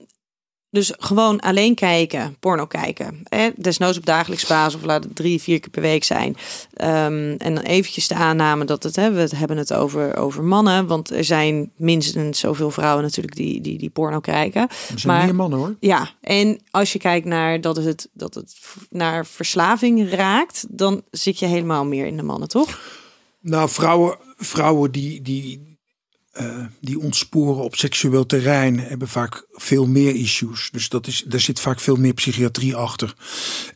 [0.71, 3.19] dus gewoon alleen kijken, porno kijken.
[3.23, 6.35] Eh, desnoods op dagelijks basis of laat het drie, vier keer per week zijn.
[6.73, 10.87] Ehm, en dan eventjes de aanname dat het, hè, we hebben het over, over mannen.
[10.87, 14.61] Want er zijn minstens zoveel vrouwen natuurlijk die, die, die porno kijken.
[14.61, 15.75] Er zijn Maar- meer mannen hoor.
[15.79, 18.55] Ja, en als je kijkt naar dat het, dat het
[18.89, 22.79] naar verslaving raakt, dan zit je helemaal meer in de mannen, toch?
[23.41, 25.70] Nou, vrouwen, vrouwen die, die,
[26.31, 30.69] eh, die ontsporen op seksueel terrein hebben vaak veel meer issues.
[30.71, 33.15] Dus dat is, daar zit vaak veel meer psychiatrie achter.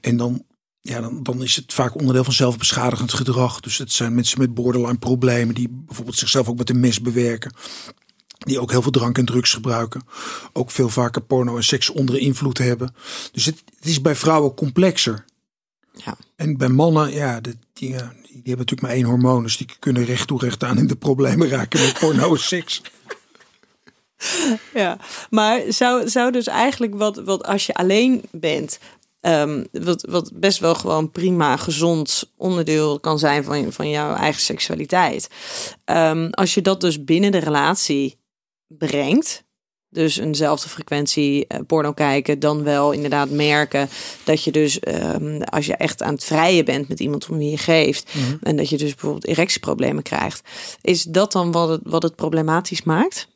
[0.01, 0.43] En dan,
[0.81, 3.59] ja, dan, dan is het vaak onderdeel van zelfbeschadigend gedrag.
[3.59, 7.53] Dus het zijn mensen met borderline problemen die bijvoorbeeld zichzelf ook met een mes bewerken.
[8.37, 10.03] Die ook heel veel drank en drugs gebruiken.
[10.53, 12.95] Ook veel vaker porno en seks onder invloed hebben.
[13.31, 15.25] Dus het, het is bij vrouwen complexer.
[16.05, 16.17] Ja.
[16.35, 19.43] En bij mannen, ja, de, die, hebben natuurlijk maar één hormoon.
[19.43, 22.81] Dus die kunnen recht toe recht aan in de problemen raken met porno seks.
[24.73, 24.97] Ja,
[25.29, 28.79] maar zou, zou dus eigenlijk wat, wat als je alleen bent,
[29.21, 34.41] ehm, wat, wat best wel gewoon prima gezond onderdeel kan zijn van, van jouw eigen
[34.41, 35.29] seksualiteit.
[35.85, 38.17] Ehm, als je dat dus binnen de relatie
[38.67, 39.44] brengt,
[39.95, 43.89] dus eenzelfde frequentie eh, porno kijken, dan wel inderdaad merken
[44.23, 47.49] dat je dus ehm, als je echt aan het vrijen bent met iemand om wie
[47.49, 50.49] je geeft en dat je dus bijvoorbeeld erectieproblemen krijgt,
[50.81, 53.27] is dat dan wat het, wat het problematisch maakt?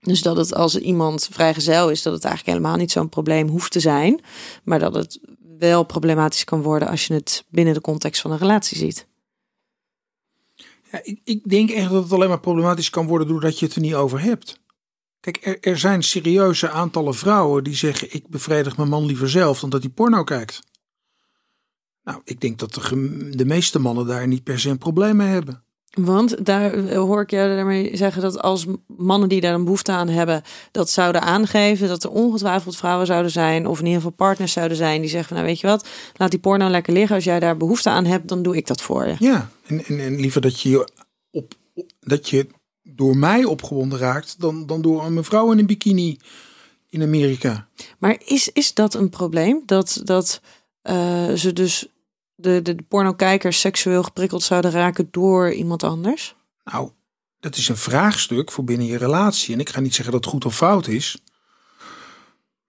[0.00, 3.72] Dus dat het als iemand vrijgezel is, dat het eigenlijk helemaal niet zo'n probleem hoeft
[3.72, 4.20] te zijn.
[4.64, 5.20] Maar dat het
[5.58, 9.06] wel problematisch kan worden als je het binnen de context van een relatie ziet.
[10.92, 13.74] Ja, ik, ik denk echt dat het alleen maar problematisch kan worden doordat je het
[13.74, 14.60] er niet over hebt.
[15.22, 19.60] Kijk, er, er zijn serieuze aantallen vrouwen die zeggen: Ik bevredig mijn man liever zelf
[19.60, 20.60] dan dat hij porno kijkt.
[22.04, 25.28] Nou, ik denk dat de, de meeste mannen daar niet per se een probleem mee
[25.28, 25.64] hebben.
[25.90, 29.92] Want daar eh, hoor ik jou daarmee zeggen dat als mannen die daar een behoefte
[29.92, 34.16] aan hebben, dat zouden aangeven, dat er ongetwijfeld vrouwen zouden zijn, of in ieder geval
[34.16, 37.14] partners zouden zijn, die zeggen van nou weet je wat, laat die porno lekker liggen.
[37.14, 39.14] Als jij daar behoefte aan hebt, dan doe ik dat voor je.
[39.18, 40.88] Ja, en, en, en liever dat je,
[41.30, 41.54] op-
[42.00, 42.46] dat je
[42.94, 46.18] door mij opgewonden raakt dan, dan door een mevrouw in een bikini
[46.88, 47.68] in Amerika.
[47.98, 49.62] Maar is, is dat een probleem?
[49.66, 50.40] Dat, dat
[50.82, 51.86] eh, ze dus
[52.34, 56.34] de, de, de pornokijkers seksueel geprikkeld zouden raken door iemand anders?
[56.64, 56.90] Nou,
[57.40, 59.54] dat is een vraagstuk voor binnen je relatie.
[59.54, 61.22] En ik ga niet zeggen dat het goed of fout is.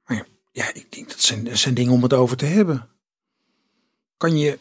[0.06, 2.90] Maar ja, ja, ik denk dat zijn, dat zijn dingen om het over te hebben.
[4.18, 4.60] Kan je,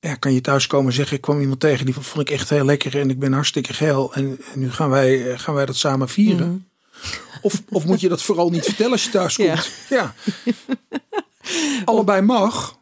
[0.00, 2.64] ja, kan je thuiskomen en zeggen: Ik kwam iemand tegen die vond ik echt heel
[2.64, 4.14] lekker en ik ben hartstikke geil.
[4.14, 6.48] En, en nu gaan wij, eh, gaan wij dat samen vieren.
[6.48, 6.58] Mhm.
[7.42, 9.70] Of, of moet je dat vooral niet vertellen als je thuis komt?
[9.88, 10.14] Ja.
[11.84, 12.78] Allebei mag.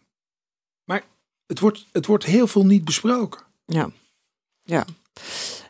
[0.84, 1.02] Maar
[1.46, 3.40] het wordt, het wordt heel veel niet besproken.
[3.66, 3.90] Ja,
[4.62, 4.84] ja.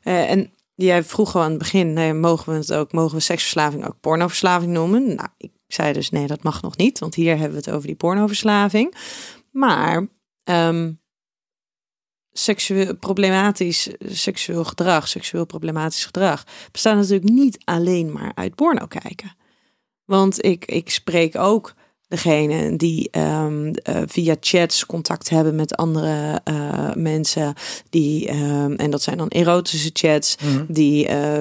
[0.03, 3.23] Eh, en jij vroeg al aan het begin, nee, mogen we het ook, mogen we
[3.23, 5.15] seksverslaving ook pornoverslaving noemen?
[5.15, 7.87] Nou, ik zei dus nee, dat mag nog niet, want hier hebben we het over
[7.87, 8.95] die pornoverslaving.
[9.51, 10.09] Maar
[10.45, 10.93] ehm,
[12.39, 19.37] seksueel problematisch seksueel gedrag, seksueel problematisch gedrag, bestaat natuurlijk niet alleen maar uit porno kijken.
[20.05, 21.75] Want ik, ik spreek ook
[22.09, 23.73] degene die um, uh,
[24.07, 27.55] via chats contact hebben met andere uh, mensen.
[27.91, 30.37] Die, um, en dat zijn dan erotische chats.
[30.43, 30.65] Mhm.
[30.69, 31.39] Die uh,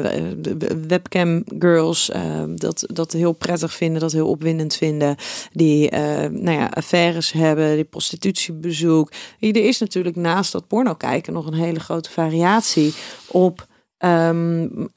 [0.88, 2.12] webcam girls
[2.56, 5.15] dat, dat heel prettig vinden, dat heel opwindend vinden.
[5.51, 5.91] Die
[6.30, 9.12] nou ja, affaires hebben, die prostitutiebezoek.
[9.39, 12.93] Er is natuurlijk naast dat porno kijken nog een hele grote variatie
[13.28, 14.89] op um,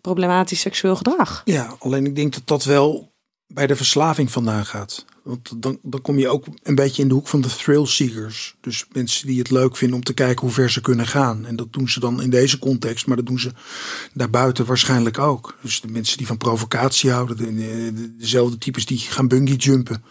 [0.00, 1.42] problematisch seksueel gedrag.
[1.44, 3.12] Ja, alleen ik denk dat dat wel
[3.46, 5.04] bij de verslaving vandaan gaat.
[5.24, 8.54] Want dan, dan kom je ook een beetje in de hoek van de thrill seekers.
[8.60, 11.46] Dus mensen die het leuk vinden om te kijken hoe ver ze kunnen gaan.
[11.46, 13.52] En dat doen ze dan in deze context, maar dat doen ze
[14.12, 15.56] daarbuiten waarschijnlijk ook.
[15.60, 20.04] Dus de mensen die van provocatie houden, de, de, dezelfde types die gaan bungee jumpen.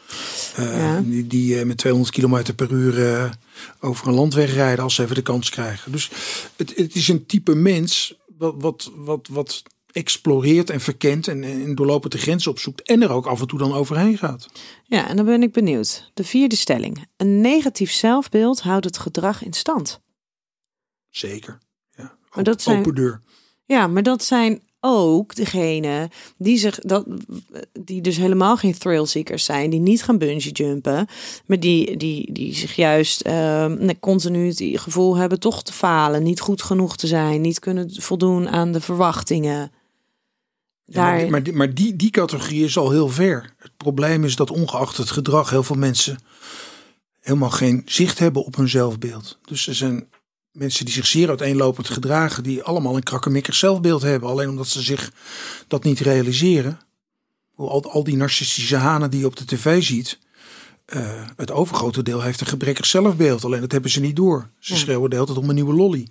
[0.60, 1.02] Uh, ja.
[1.02, 3.32] Die, die uh, met 200 km per uur uh,
[3.80, 5.92] over een landweg rijden als ze even de kans krijgen.
[5.92, 6.12] Dus
[6.56, 11.76] het, het is een type mens wat, wat, wat, wat exploreert en verkent en, en
[11.76, 14.48] doorlopend de grenzen opzoekt en er ook af en toe dan overheen gaat.
[14.84, 16.12] Ja, en dan ben ik benieuwd.
[16.14, 17.08] De vierde stelling.
[17.18, 20.02] Een negatief zelfbeeld houdt het gedrag in stand.
[21.10, 21.58] Zeker.
[21.96, 22.18] Ja.
[22.36, 23.22] Maar dat zijn, Open deur.
[23.66, 27.06] Ja, maar dat zijn ook degene die zich dat
[27.80, 31.08] die dus helemaal geen thrillseekers zijn, die niet gaan bungee jumpen,
[31.46, 36.40] maar die die die zich juist uh, continu het gevoel hebben toch te falen, niet
[36.40, 39.72] goed genoeg te zijn, niet kunnen voldoen aan de verwachtingen.
[40.86, 41.24] Daar...
[41.24, 43.54] Ja, maar, die, maar die, die categorie is al heel ver.
[43.58, 46.18] Het probleem is dat ongeacht het gedrag heel veel mensen
[47.20, 49.40] helemaal geen zicht hebben op hun zelfbeeld.
[49.46, 50.08] Dus er zijn
[50.52, 54.30] mensen die zich zeer uiteenlopend gedragen, die allemaal een krakkemikkig zelfbeeld hebben.
[54.30, 55.12] Alleen omdat ze zich
[55.68, 56.80] dat niet realiseren.
[57.56, 60.20] Al, al die narcistische hanen die je op de tv ziet.
[60.88, 63.44] Uh, het overgrote deel heeft een gebrekkig zelfbeeld.
[63.44, 64.50] Alleen dat hebben ze niet door.
[64.60, 64.80] Ze Ja.
[64.80, 66.08] schreeuwen de hele tijd om een nieuwe lolly.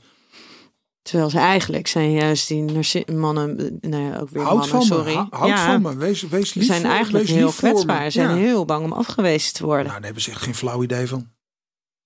[1.02, 2.64] Terwijl ze eigenlijk zijn juist die
[3.12, 5.14] mannen, nou ja, ook weer Houd mannen, van sorry.
[5.14, 5.26] me.
[5.30, 5.96] Houd ja, van me.
[5.96, 8.04] Wees, wees Ze zijn voor- eigenlijk heel kwetsbaar.
[8.04, 8.34] Ze zijn Ja.
[8.36, 9.82] heel bang om afgewezen te worden.
[9.86, 11.30] Nou, daar hebben ze echt geen flauw idee van.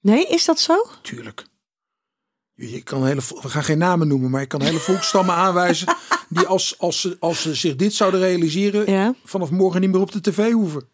[0.00, 0.86] Nee, is dat zo?
[1.02, 1.44] Tuurlijk.
[2.54, 5.94] Je, kan hele, we gaan geen namen noemen, maar je kan hele volkstammen aanwijzen.
[6.28, 8.90] die als, als, ze, als ze zich dit zouden realiseren.
[8.92, 9.14] Ja.
[9.24, 10.88] vanaf morgen niet meer op de tv hoeven.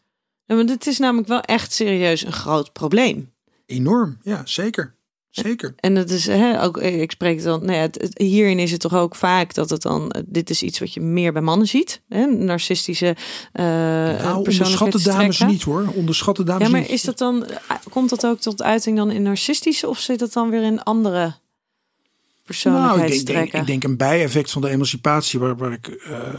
[0.44, 3.32] Ja, want het is namelijk wel echt serieus een groot probleem.
[3.66, 4.94] Enorm, ja, zeker.
[5.32, 5.74] Zeker.
[5.76, 8.80] En dat is hè, ook, eh, ik spreek dan, nou ja, het, hierin is het
[8.80, 11.66] toch ook vaak dat het dan, eh, dit is iets wat je meer bij mannen
[11.66, 13.16] ziet, hè, narcistische
[13.52, 15.92] uh, Nou, onderschat de dames niet hoor.
[15.94, 16.90] Onderschat de dames Ja, maar niet.
[16.90, 20.32] is dat dan, eh, komt dat ook tot uiting dan in narcistische of zit dat
[20.32, 23.50] dan weer in andere nou, ik denk, persoonlijkheidstrekken?
[23.50, 26.34] denk, ik denk een bijeffect van de emancipatie, waar, waar ik eh,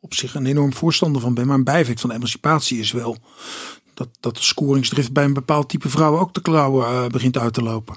[0.00, 1.46] op zich een enorm voorstander van ben.
[1.46, 3.16] Maar een bijeffect van de emancipatie is wel
[3.96, 7.54] dat, dat de scoringsdrift bij een bepaald type vrouwen ook de klauwen eh, begint uit
[7.54, 7.96] te lopen.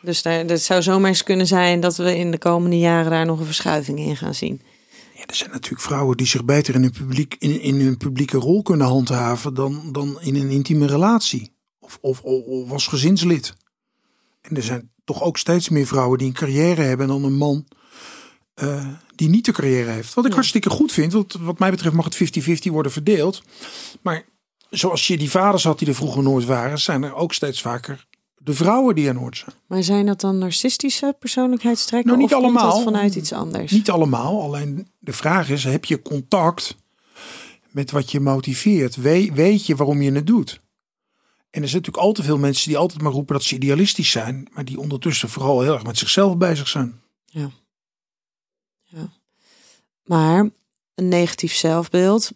[0.00, 3.26] Dus daar, dat zou zomaar eens kunnen zijn dat we in de komende jaren daar
[3.26, 4.60] nog een verschuiving in gaan zien.
[5.14, 8.36] Ja, er zijn natuurlijk vrouwen die zich beter in hun, publiek, in, in hun publieke
[8.36, 11.52] rol kunnen handhaven dan, dan in een intieme relatie.
[11.78, 13.54] Of, of, of als gezinslid.
[14.40, 17.66] En er zijn toch ook steeds meer vrouwen die een carrière hebben dan een man
[18.56, 20.14] eh, die niet de carrière heeft.
[20.14, 20.36] Wat ik Ja.
[20.36, 21.12] hartstikke goed vind.
[21.12, 23.42] Want wat mij betreft mag het 50-50 worden verdeeld.
[24.02, 24.24] Maar
[24.70, 28.06] zoals je die vaders had die er vroeger nooit waren, zijn er ook steeds vaker
[28.36, 29.54] de vrouwen die er nooit zijn.
[29.66, 32.08] Maar zijn dat dan narcistische persoonlijkheidstrekken?
[32.08, 32.74] Nou, niet of komt allemaal.
[32.74, 33.72] dat vanuit iets anders?
[33.72, 36.76] Niet allemaal, alleen de vraag is: heb je contact
[37.70, 38.96] met wat je motiveert?
[38.96, 40.60] We- weet je waarom je het doet?
[41.50, 44.10] En er zijn natuurlijk al te veel mensen die altijd maar roepen dat ze idealistisch
[44.10, 47.00] zijn, maar die ondertussen vooral heel erg met zichzelf bezig zijn.
[50.04, 50.50] Maar
[50.94, 52.30] een negatief zelfbeeld,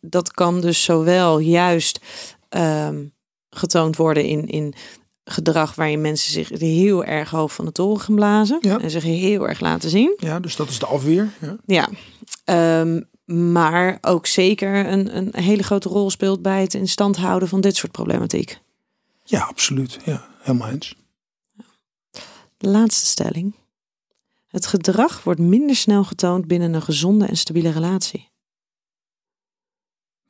[0.00, 2.00] dat kan dus zowel juist
[2.48, 3.04] ehm,
[3.50, 4.74] getoond worden in, in
[5.24, 8.78] gedrag waarin mensen zich heel erg hoog van de toren gaan blazen Ja.
[8.80, 10.14] en zich heel erg laten zien.
[10.16, 11.32] Ja, dus dat is de afweer.
[11.40, 11.56] Ja.
[11.66, 11.88] Ja,
[12.44, 13.00] Ehm,
[13.54, 17.60] maar ook zeker een, een hele grote rol speelt bij het in stand houden van
[17.60, 18.58] dit soort problematiek.
[19.24, 19.98] ja, absoluut.
[20.04, 20.94] Ja, helemaal eens.
[22.56, 23.54] De laatste stelling.
[24.54, 28.30] Het gedrag wordt minder snel getoond binnen een gezonde en stabiele relatie.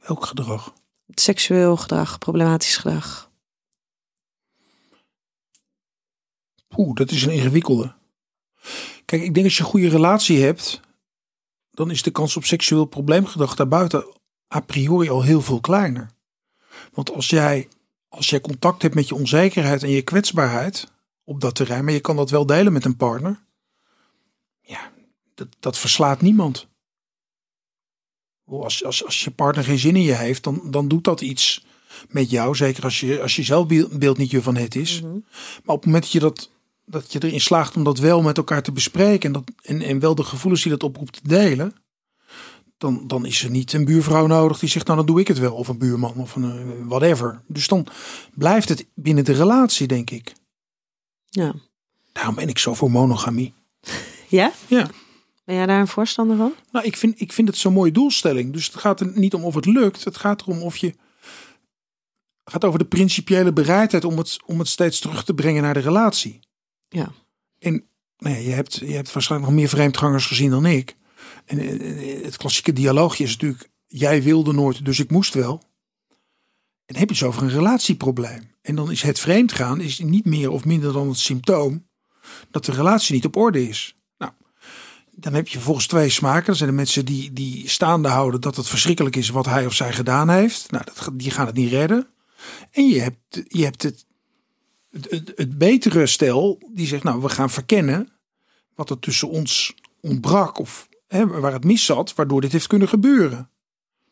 [0.06, 0.74] Welk gedrag?
[1.08, 3.30] Seksueel gedrag, problematisch gedrag.
[6.76, 7.94] Oeh, dat is een ingewikkelde.
[9.04, 10.80] Kijk, ik denk als je een goede relatie hebt,
[11.70, 14.06] dan is de kans op seksueel probleemgedrag daarbuiten
[14.54, 16.10] a priori al heel veel kleiner.
[16.92, 17.68] Want als jij,
[18.08, 20.92] als jij contact hebt met je onzekerheid en je kwetsbaarheid
[21.24, 23.43] op dat terrein, maar je kan dat wel delen met een partner,
[24.64, 24.92] ja,
[25.34, 26.68] dat, dat verslaat niemand.
[28.46, 31.64] Als, als, als je partner geen zin in je heeft, dan, dan doet dat iets
[32.08, 32.56] met jou.
[32.56, 35.00] Zeker als je, als je zelfbeeld niet je van het is.
[35.00, 35.12] Mhm.
[35.64, 36.50] Maar op het moment dat je, dat,
[36.84, 39.26] dat je erin slaagt om dat wel met elkaar te bespreken.
[39.26, 41.74] En, dat, en, en wel de gevoelens die dat oproept te delen.
[42.76, 45.38] Dan, dan is er niet een buurvrouw nodig die zegt, nou dan doe ik het
[45.38, 45.54] wel.
[45.54, 47.42] Of een buurman of een eh, whatever.
[47.46, 47.86] Dus dan
[48.34, 50.32] blijft het binnen de relatie, denk ik.
[51.28, 51.54] Ja.
[52.12, 53.54] Daarom ben ik zo voor monogamie.
[54.34, 54.52] Ja?
[54.66, 54.90] Ja.
[55.44, 56.54] Ben jij daar een voorstander van?
[56.70, 58.52] Nou, ik vind, ik vind het zo'n mooie doelstelling.
[58.52, 60.04] Dus het gaat er niet om of het lukt.
[60.04, 60.86] Het gaat erom of je.
[62.44, 65.74] Het gaat over de principiële bereidheid om het, om het steeds terug te brengen naar
[65.74, 66.40] de relatie.
[66.88, 67.12] Ja.
[67.58, 67.84] En
[68.18, 70.96] nou ja, je, hebt, je hebt waarschijnlijk nog meer vreemdgangers gezien dan ik.
[71.44, 75.62] En eh, het klassieke dialoogje is natuurlijk: jij wilde nooit, dus ik moest wel.
[76.86, 78.50] En dan heb je het over een relatieprobleem.
[78.62, 81.86] En dan is het vreemdgaan is niet meer of minder dan het symptoom
[82.50, 83.94] dat de relatie niet op orde is.
[85.16, 86.46] Dan heb je volgens twee smaken.
[86.46, 89.74] Dat zijn de mensen die, die staande houden dat het verschrikkelijk is wat hij of
[89.74, 90.70] zij gedaan heeft.
[90.70, 92.06] Nou, dat, die gaan het niet redden.
[92.70, 94.06] En je hebt, je hebt het,
[95.34, 98.08] het betere stel die zegt, nou, we gaan verkennen
[98.74, 102.88] wat er tussen ons ontbrak of hè, waar het mis zat, waardoor dit heeft kunnen
[102.88, 103.50] gebeuren.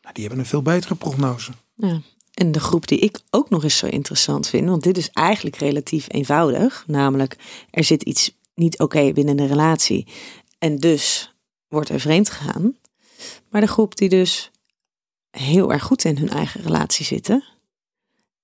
[0.01, 1.51] Nou, die hebben een veel betere prognose.
[1.75, 2.01] Ja.
[2.33, 5.55] En de groep die ik ook nog eens zo interessant vind, want dit is eigenlijk
[5.55, 7.37] relatief eenvoudig, namelijk
[7.69, 10.07] er zit iets niet oké binnen de relatie
[10.63, 11.33] en dus
[11.67, 12.77] wordt er vreemd gegaan.
[13.49, 14.51] Maar de groep die dus
[15.29, 17.43] heel erg goed in hun eigen relatie zitten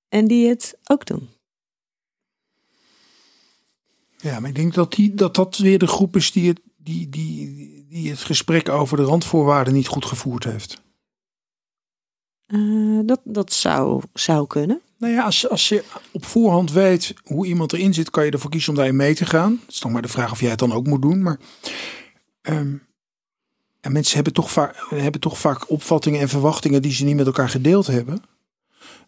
[0.09, 1.29] en die het ook doen.
[4.17, 7.09] Ja, maar ik denk dat die, dat, dat weer de groep is die het, die,
[7.09, 10.81] die, die het gesprek over de randvoorwaarden niet goed gevoerd heeft.
[12.47, 14.81] Uh, dat, dat zou, zou kunnen.
[14.97, 18.49] Nou ja, als, als je op voorhand weet hoe iemand erin zit, kan je ervoor
[18.49, 19.59] kiezen om daarin mee te gaan.
[19.65, 21.21] Het is dan maar de vraag of jij het dan ook moet doen.
[21.21, 21.39] Maar
[22.41, 22.87] um,
[23.81, 27.25] en mensen hebben toch, vaak, hebben toch vaak opvattingen en verwachtingen die ze niet met
[27.25, 28.23] elkaar gedeeld hebben.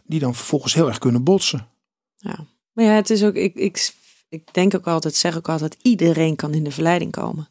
[0.04, 1.68] Die dan vervolgens heel erg kunnen botsen.
[2.16, 3.94] Ja, maar ja, het is ook, ik, ik,
[4.30, 7.50] ik denk ook altijd, zeg ook altijd, iedereen kan in de verleiding komen.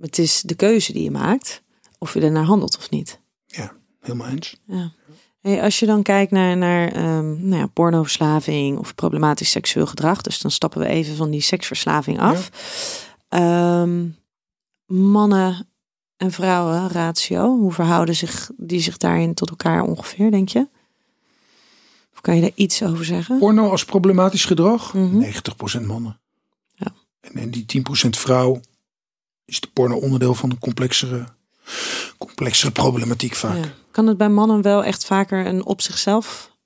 [0.00, 1.62] Het is de keuze die je maakt,
[1.98, 3.20] of je er naar handelt of niet.
[3.46, 4.60] Ja, helemaal eens.
[4.66, 4.92] Ja.
[5.40, 10.22] Hey, als je dan kijkt naar, naar um, nou ja, pornoverslaving of problematisch seksueel gedrag,
[10.22, 12.50] dus dan stappen we even van die seksverslaving af.
[13.28, 13.82] Ja.
[13.82, 14.16] Um,
[14.92, 15.68] mannen
[16.16, 20.68] en vrouwen ratio, hoe verhouden zich die zich daarin tot elkaar ongeveer, denk je?
[22.14, 23.38] Of kan je daar iets over zeggen?
[23.38, 24.94] Porno als problematisch gedrag?
[24.94, 25.20] Mhm.
[25.20, 26.20] 90% mannen.
[26.74, 26.92] Ja.
[27.20, 27.64] En, en die
[28.06, 28.60] 10% vrouw
[29.44, 31.24] is de porno onderdeel van een complexere,
[32.18, 33.56] complexere problematiek vaak.
[33.56, 33.72] Ja.
[33.90, 36.56] Kan het bij mannen wel echt vaker een op zichzelf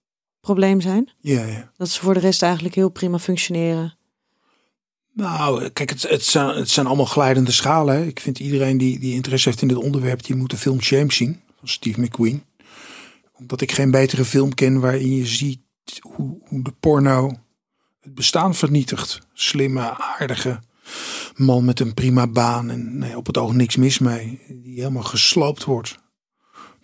[0.41, 1.11] probleem zijn?
[1.21, 1.71] Ja, ja.
[1.77, 3.97] Dat ze voor de rest eigenlijk heel prima functioneren.
[5.17, 7.95] Nou, kijk, het, het, zijn, allemaal glijdende schalen.
[7.95, 8.05] Hè.
[8.05, 11.13] Ik vind iedereen die, die interesse heeft in dit onderwerp, die moet de film Shame
[11.13, 12.45] zien van Steve McQueen.
[13.33, 15.61] Omdat ik geen betere film ken waarin je ziet
[16.01, 17.39] hoe, hoe de porno
[18.01, 19.21] het bestaan vernietigt.
[19.33, 20.61] Slimme, aardige
[21.37, 24.41] man met een prima baan en nee, op het oog niks mis mee.
[24.49, 25.99] Die helemaal gesloopt wordt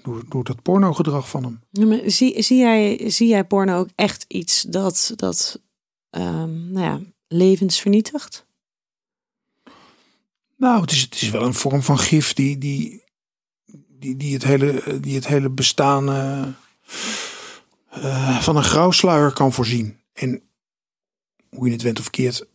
[0.03, 1.89] door, door dat pornogedrag van hem.
[1.89, 5.61] Maar zie, zie, jij, zie jij porno ook echt iets dat, dat
[6.11, 7.01] um, nou ja,
[7.33, 8.47] levens vernietigt?
[10.57, 13.05] Nou, het is, het is wel een vorm van gif die, die,
[13.89, 16.47] die, die, het, hele, die het hele bestaan uh,
[17.97, 20.01] uh, van een grauwsluier kan voorzien.
[20.13, 20.43] En
[21.49, 22.47] hoe je het went of keert,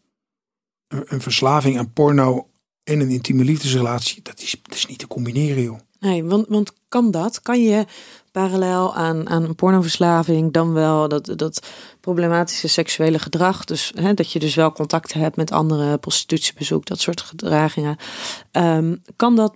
[0.87, 2.49] een, een verslaving aan porno
[2.83, 5.79] en een intieme liefdesrelatie, dat is, dat is niet te combineren, joh.
[5.99, 7.41] Nee, want, want kan dat?
[7.41, 7.85] Kan je
[8.37, 11.67] parallel aan, aan pornoverslaving dan wel dat, dat
[11.99, 16.99] problematische seksuele gedrag, dus hè, dat je dus wel contact hebt met andere prostitutiebezoek, dat
[16.99, 17.97] soort gedragingen,
[18.51, 19.53] um, kan dat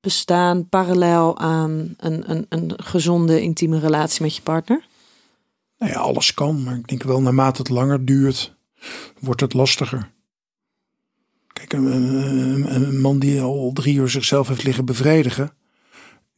[0.00, 4.86] bestaan parallel aan een, een, een gezonde intieme relatie met je partner?
[5.78, 8.56] Nou ja, alles kan, maar ik denk wel naarmate het langer duurt,
[9.20, 10.10] wordt het lastiger.
[11.52, 15.52] Kijk, een, een, een man die al drie uur zichzelf heeft liggen bevredigen,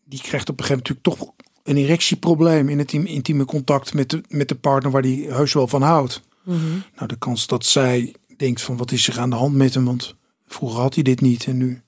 [0.05, 4.11] die krijgt op een gegeven moment natuurlijk toch een erectieprobleem in het intieme contact met
[4.11, 6.23] de, met de partner waar die heus wel van houdt.
[6.43, 6.83] Mm -hmm.
[6.95, 9.85] Nou, de kans dat zij denkt van wat is er aan de hand met hem,
[9.85, 10.15] want
[10.47, 11.83] vroeger had hij dit niet en nu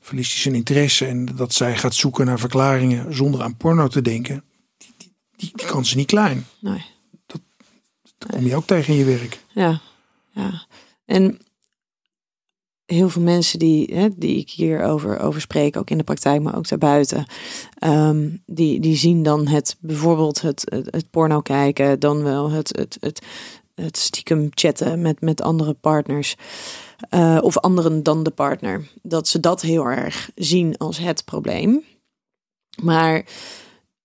[0.00, 4.02] verliest hij zijn interesse en dat zij gaat zoeken naar verklaringen zonder aan porno te
[4.02, 4.44] denken,
[4.76, 6.46] die, die, die, die kans is niet klein.
[6.60, 6.84] Nee.
[7.26, 7.40] Dat,
[8.18, 9.40] dat kom je ook tegen in je werk.
[9.48, 9.80] Ja,
[10.30, 10.66] ja.
[11.04, 11.38] En
[12.94, 16.56] heel veel mensen die, hè, die ik hierover over spreek, ook in de praktijk, maar
[16.56, 17.26] ook daarbuiten,
[17.86, 22.96] um, die, die zien dan het bijvoorbeeld het, het, porno kijken, dan wel het, het,
[23.00, 23.22] het,
[23.74, 26.36] het stiekem chatten met, met andere partners.
[27.10, 28.88] Uh, of anderen dan de partner.
[29.02, 31.84] Dat ze dat heel erg zien als het probleem.
[32.82, 33.24] Maar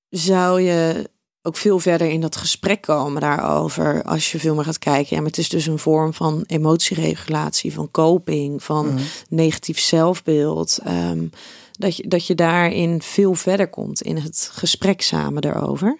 [0.10, 1.10] zou je
[1.42, 5.16] ook veel verder in dat gesprek komen daarover als je veel meer gaat kijken?
[5.16, 9.04] Ja, maar het is dus een vorm van emotieregulatie, van coping, van Mhm.
[9.30, 10.80] negatief zelfbeeld.
[10.84, 11.28] Ehm,
[11.72, 16.00] dat, je, dat je daarin veel verder komt in het gesprek samen daarover.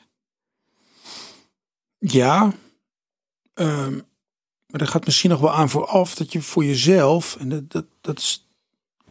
[1.98, 2.54] Ja,
[3.54, 3.94] ehm,
[4.66, 7.86] maar dat gaat misschien nog wel aan vooraf dat je voor jezelf, en dat, dat,
[8.02, 8.48] dat is,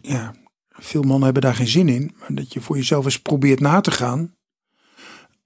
[0.01, 0.35] ja,
[0.69, 3.81] veel mannen hebben daar geen zin in, maar dat je voor jezelf eens probeert na
[3.81, 4.37] te gaan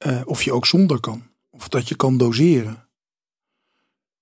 [0.03, 1.23] eh, of je ook zonder kan.
[1.51, 2.89] Of dat je kan doseren.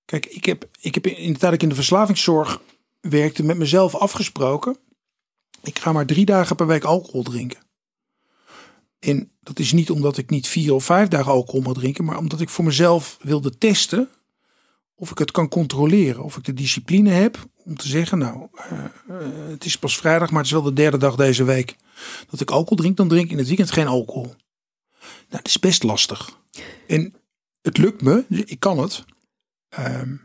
[0.05, 2.61] Kijk, ik heb, ik heb in de tijd dat ik in de verslavingszorg
[2.99, 4.77] werkte met mezelf afgesproken.
[5.63, 7.59] Ik ga maar drie dagen per week alcohol drinken.
[8.99, 12.17] En dat is niet omdat ik niet vier of vijf dagen alcohol mag drinken, maar
[12.17, 14.09] omdat ik voor mezelf wilde testen
[14.95, 16.23] of ik het kan controleren.
[16.23, 18.89] Of ik de discipline heb om te zeggen, nou, eh, eh,
[19.49, 21.75] het is pas vrijdag, maar het is wel de derde dag deze week
[22.29, 22.97] dat ik alcohol drink.
[22.97, 24.35] Dan drink ik in het weekend geen alcohol.
[25.29, 26.39] Nou, dat is best lastig.
[26.87, 27.15] En
[27.61, 29.05] het lukt me, dus ik kan het.
[29.69, 30.15] Ehm,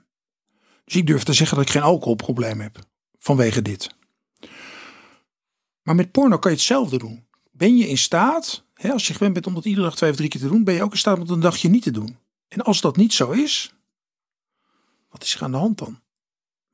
[0.85, 2.79] dus ik durf te zeggen dat ik geen alcoholprobleem heb
[3.19, 3.95] vanwege dit.
[5.83, 7.27] Maar met porno kan je hetzelfde doen.
[7.51, 10.17] Ben je in staat, hè, als je gewend bent om dat iedere dag twee of
[10.17, 11.91] drie keer te doen, ben je ook in staat om het een dagje niet te
[11.91, 12.19] doen.
[12.49, 13.75] En als dat niet zo is,
[15.09, 16.01] wat is er aan de hand dan?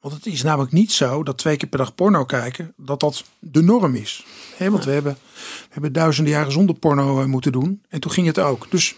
[0.02, 3.24] Want het is namelijk niet zo dat twee keer per dag porno kijken, dat dat
[3.38, 4.24] de norm is.
[4.56, 7.82] Hè, want we hebben, we hebben duizenden jaren zonder porno eh, moeten doen.
[7.88, 8.70] En toen ging het ook.
[8.70, 8.94] Dus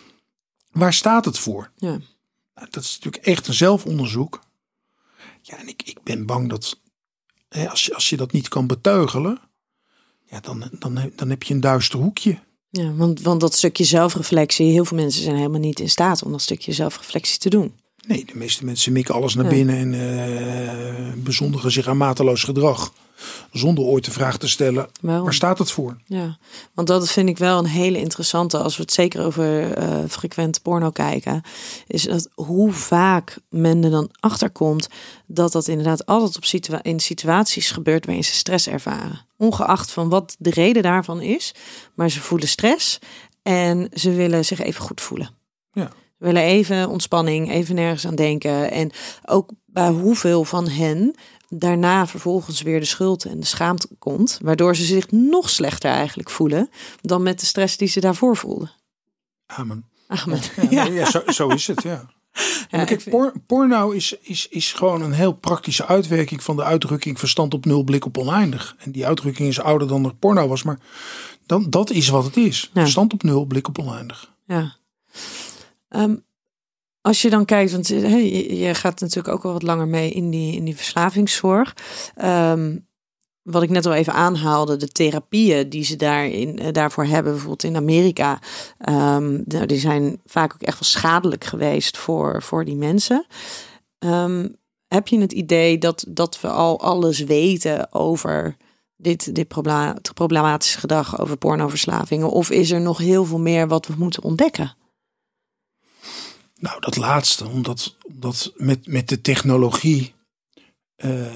[0.72, 1.70] waar staat het voor?
[1.76, 1.88] Ja.
[2.54, 4.40] Nou, dat is natuurlijk echt een zelfonderzoek.
[5.42, 6.80] Ja, en ik, ik ben bang dat
[7.68, 9.40] als, je, als je dat niet kan beteugelen,
[10.26, 12.38] ja, dan, dan, heb- dan heb je een duister hoekje.
[12.70, 16.30] Ja, want, want dat stukje zelfreflectie, heel veel mensen zijn helemaal niet in staat om
[16.32, 17.74] dat stukje zelfreflectie te doen.
[18.06, 22.92] Nee, de meeste mensen mikken alles naar binnen en eh, bezondigen zich aan mateloos gedrag.
[23.52, 25.96] Zonder ooit de vraag te stellen, waar staat het voor?
[26.06, 26.38] Ja,
[26.74, 30.62] want dat vind ik wel een hele interessante als we het zeker over eh, frequent
[30.62, 31.42] porno kijken.
[31.86, 34.88] Is dat hoe vaak men er dan achterkomt
[35.26, 39.26] dat dat inderdaad altijd op situa in situaties gebeurt waarin ze stress ervaren.
[39.36, 41.54] Ongeacht van wat de reden daarvan is,
[41.94, 42.98] maar ze voelen stress
[43.42, 45.30] en ze willen zich even goed voelen.
[45.72, 45.90] Ja.
[46.24, 48.70] Willen even ontspanning, even nergens aan denken.
[48.70, 48.90] En
[49.24, 51.14] ook bij hoeveel van hen
[51.48, 54.38] daarna vervolgens weer de schuld en de schaamte komt.
[54.42, 56.70] Waardoor ze zich nog slechter eigenlijk voelen
[57.00, 58.70] dan met de stress die ze daarvoor voelden.
[59.46, 59.88] Amen.
[60.06, 60.40] Amen.
[60.70, 61.10] Ja, ja.
[61.10, 62.00] zo, zo is het, ja.
[62.70, 66.64] ik kijk, vind- por- porno is, is, is gewoon een heel praktische uitwerking van de
[66.64, 68.74] uitdrukking verstand op nul, blik op oneindig.
[68.78, 70.78] En die uitdrukking is ouder dan er porno was, maar
[71.46, 72.70] dan, dat is wat het is.
[72.72, 72.80] Ja.
[72.80, 74.32] Verstand op nul, blik op oneindig.
[74.46, 74.82] Ja.
[75.94, 76.16] Ehm,
[77.00, 80.30] als je dan kijkt, want hè, je, gaat natuurlijk ook al wat langer mee in
[80.30, 81.74] die, in die verslavingszorg.
[82.14, 82.76] Ehm,
[83.42, 87.64] wat ik net al even aanhaalde, de therapieën die ze daarin, eh, daarvoor hebben, bijvoorbeeld
[87.64, 88.38] in Amerika,
[88.78, 93.26] ehm, nou, die zijn vaak ook echt wel schadelijk geweest voor, voor die mensen.
[94.88, 98.56] Heb je het idee dat, dat we al alles weten over
[98.96, 99.48] dit, dit
[100.14, 102.30] problematische gedrag, over pornoverslavingen?
[102.30, 104.76] Of is er nog heel veel meer wat we moeten ontdekken?
[106.54, 110.14] Nou, dat laatste, omdat, omdat met, met de technologie.
[110.96, 111.32] eh,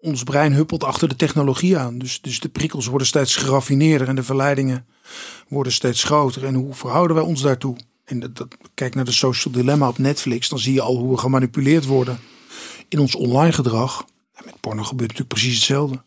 [0.00, 1.98] ons brein huppelt achter de technologie aan.
[1.98, 4.86] Dus, dus de prikkels worden steeds geraffineerder en de verleidingen
[5.48, 6.44] worden steeds groter.
[6.44, 7.76] En hoe verhouden wij ons daartoe?
[8.04, 11.10] En dat, dat, kijk naar de Social Dilemma op Netflix, dan zie je al hoe
[11.10, 12.20] we gemanipuleerd worden
[12.88, 14.04] in ons online gedrag.
[14.34, 16.04] En met porno gebeurt natuurlijk precies hetzelfde.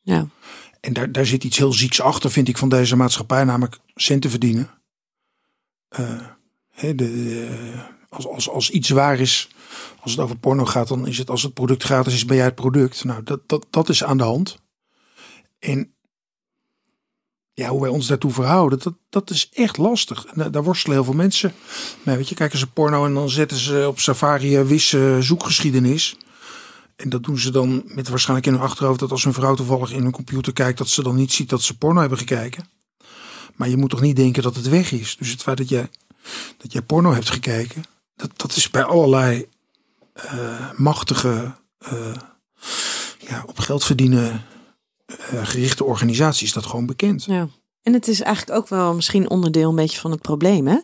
[0.00, 0.28] Ja,
[0.80, 4.30] En daar, daar zit iets heel zieks achter, vind ik, van deze maatschappij, namelijk centen
[4.30, 4.70] verdienen.
[5.88, 6.26] Eh,
[8.08, 9.48] als, als, als iets waar is,
[10.00, 12.44] als het over porno gaat, dan is het als het product gratis is, ben jij
[12.44, 13.04] het product.
[13.04, 14.58] Nou, dat, dat, dat is aan de hand.
[15.58, 15.94] En
[17.54, 20.24] ja, hoe wij ons daartoe verhouden, dat, dat is echt lastig.
[20.24, 21.54] Daar, worstelen heel veel mensen.
[22.02, 26.16] Maar weet je, kijken ze porno en dan zetten ze op safari wis eh, zoekgeschiedenis.
[26.96, 29.92] En dat doen ze dan met waarschijnlijk in hun achterhoofd dat als hun vrouw toevallig
[29.92, 32.68] in hun computer kijkt, dat ze dan niet ziet dat ze porno hebben gekeken.
[33.54, 35.16] Maar je moet toch niet denken dat het weg is.
[35.16, 35.88] Dus het feit dat jij,
[36.56, 37.82] dat jij porno hebt gekeken,
[38.16, 39.46] dat, dat is bij allerlei
[40.12, 42.16] eh, machtige, eh,
[43.18, 44.44] ja, op geld verdienen
[45.06, 47.24] eh, gerichte organisaties dat gewoon bekend.
[47.24, 47.48] ja.
[47.84, 50.66] En het is eigenlijk ook wel misschien onderdeel een beetje van het probleem.
[50.66, 50.78] Hè?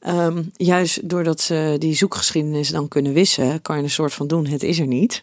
[0.00, 4.46] Ehm, juist doordat ze die zoekgeschiedenis dan kunnen wissen, kan je een soort van doen,
[4.46, 5.22] het is er niet.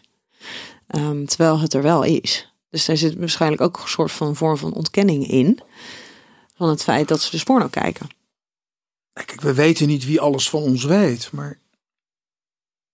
[0.86, 2.52] Ehm, terwijl het er wel is.
[2.70, 5.60] Dus daar zit waarschijnlijk ook een soort van vorm van ontkenning in.
[6.56, 8.08] Van het feit dat ze dus porno kijken.
[9.12, 11.58] Kijk, we weten niet wie alles van ons weet, maar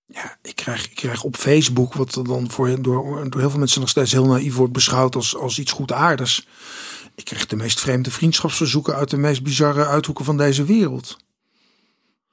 [0.06, 3.58] ja, ik krijg, ik krijg op Facebook, wat er dan voor, door, door heel veel
[3.58, 6.46] mensen nog steeds heel naïef wordt beschouwd als, als iets goedaardigs.
[7.14, 11.16] Ik kreeg de meest vreemde vriendschapsverzoeken uit de meest bizarre uithoeken van deze wereld.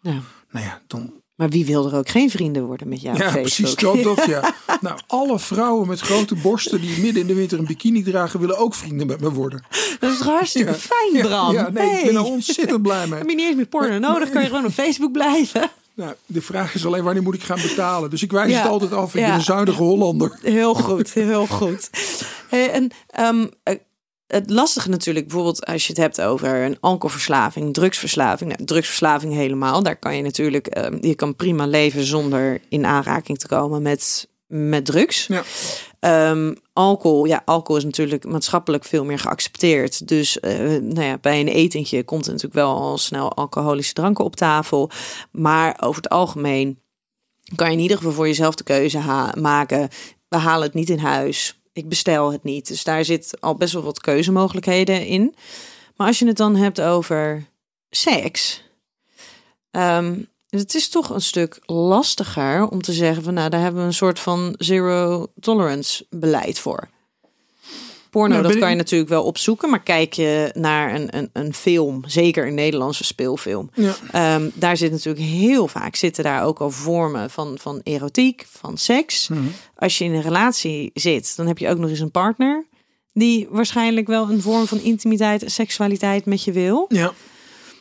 [0.01, 0.21] Ja.
[0.49, 1.22] Nou ja, dan.
[1.35, 3.41] Maar wie wil er ook geen vrienden worden met jou Ja, Facebook?
[3.43, 4.53] precies dat, dat ja.
[4.81, 8.57] Nou, alle vrouwen met grote borsten die midden in de winter een bikini dragen, willen
[8.57, 9.63] ook vrienden met me worden.
[9.99, 10.77] Dat is hartstikke Ja.
[10.77, 11.53] fijn, Bram?
[11.53, 13.19] Ja, nee, ik ben er ontzettend blij mee.
[13.23, 14.29] Heb je niet eens meer porno nodig?
[14.29, 15.69] Kan je gewoon op Facebook blijven?
[15.95, 18.09] Nou, de vraag is alleen wanneer moet ik gaan betalen.
[18.09, 18.61] Dus ik wijs Ja.
[18.61, 19.13] het altijd af.
[19.15, 19.25] Ik Ja.
[19.27, 20.37] ben een zuinige Hollander.
[20.41, 21.89] Heel goed, heel goed.
[22.49, 23.75] Hey, en ehm, eh,
[24.33, 28.51] het lastige natuurlijk, bijvoorbeeld als je het hebt over een alcoholverslaving, drugsverslaving.
[28.51, 29.83] Nou, drugsverslaving helemaal.
[29.83, 34.27] Daar kan je natuurlijk, ehm, je kan prima leven zonder in aanraking te komen met,
[34.47, 35.27] met drugs.
[35.27, 35.43] Ja.
[35.99, 40.07] Ehm, alcohol, ja, alcohol is natuurlijk maatschappelijk veel meer geaccepteerd.
[40.07, 44.25] Dus eh, nou ja, bij een etentje komt er natuurlijk wel al snel alcoholische dranken
[44.25, 44.89] op tafel.
[45.31, 46.79] Maar over het algemeen
[47.55, 49.89] kan je in ieder geval voor jezelf de keuze maken.
[50.29, 51.62] We halen het niet in huis.
[51.73, 52.67] Ik bestel het niet.
[52.67, 55.35] Dus daar zit al best wel wat keuzemogelijkheden in.
[55.95, 57.45] Maar als je het dan hebt over
[57.89, 58.61] seks.
[59.71, 63.87] ehm, het is toch een stuk lastiger om te zeggen van nou, daar hebben we
[63.87, 66.89] een soort van zero tolerance beleid voor.
[68.13, 71.53] Porno, Nou, dat kan je natuurlijk wel opzoeken, maar kijk je naar een, een, een
[71.53, 73.95] film, zeker een Nederlandse speelfilm, Ja.
[74.11, 78.77] Ehm, daar zit natuurlijk heel vaak zitten daar ook al vormen van, van erotiek, van
[78.77, 79.27] seks.
[79.27, 79.41] Mhm.
[79.75, 82.65] Als je in een relatie zit, dan heb je ook nog eens een partner
[83.13, 86.85] die waarschijnlijk wel een vorm van intimiteit en seksualiteit met je wil.
[86.87, 87.13] Ja.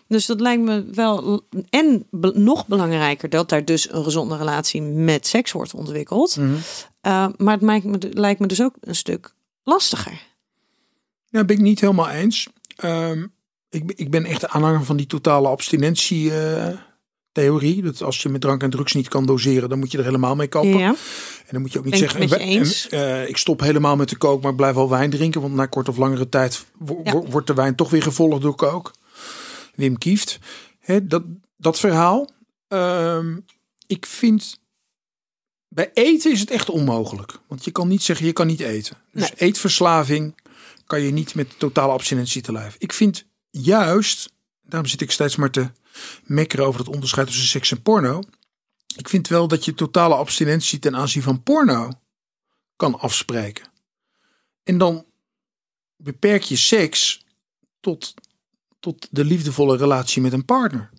[0.09, 4.83] Dus dat lijkt me wel en be- nog belangrijker dat daar dus een gezonde relatie
[4.83, 6.37] met seks wordt ontwikkeld.
[6.37, 6.53] Mhm.
[6.53, 9.35] Uh, maar het lijkt me, lijkt me dus ook een stuk
[9.65, 10.31] lastiger.
[11.29, 12.49] Ja, ben ik niet helemaal eens.
[12.77, 13.27] Ehm,
[13.71, 16.77] ik, ben- ik ben echt aanhanger van die totale abstinentie eh.
[17.33, 20.35] Dat als je met drank en drugs niet kan doseren, dan moet je er helemaal
[20.37, 20.79] mee kappen.
[20.79, 23.61] Ja, En dan moet je ook niet Ben ik zeggen, je en- eh, ik stop
[23.61, 25.41] helemaal met de kook, maar ik blijf wel wijn drinken.
[25.41, 27.13] Want na kort of langere tijd wo- Ja.
[27.13, 28.93] wo- wordt de wijn toch weer gevolgd door kook.
[29.75, 30.39] Wim Kieft.
[30.79, 31.23] Hè, dat,
[31.57, 32.31] dat verhaal.
[32.69, 33.37] Ehm,
[33.87, 34.61] ik vind...
[35.75, 37.39] Bij eten is het echt onmogelijk.
[37.47, 38.97] Want je kan niet zeggen, je kan niet eten.
[39.12, 39.49] Dus Nee.
[39.49, 40.35] eetverslaving
[40.87, 42.77] kan je niet met totale abstinentie te lijf.
[42.79, 45.70] Ik vind juist, daarom zit ik steeds maar te
[46.25, 48.23] mekkeren over het onderscheid tussen seks en porno.
[48.97, 51.91] Ik vind wel dat je totale abstinentie ten aanzien van porno
[52.77, 53.66] kan afspreken.
[54.62, 55.05] En dan
[55.97, 57.25] beperk je seks
[57.81, 58.14] tot,
[58.81, 60.91] tot de liefdevolle relatie met een partner.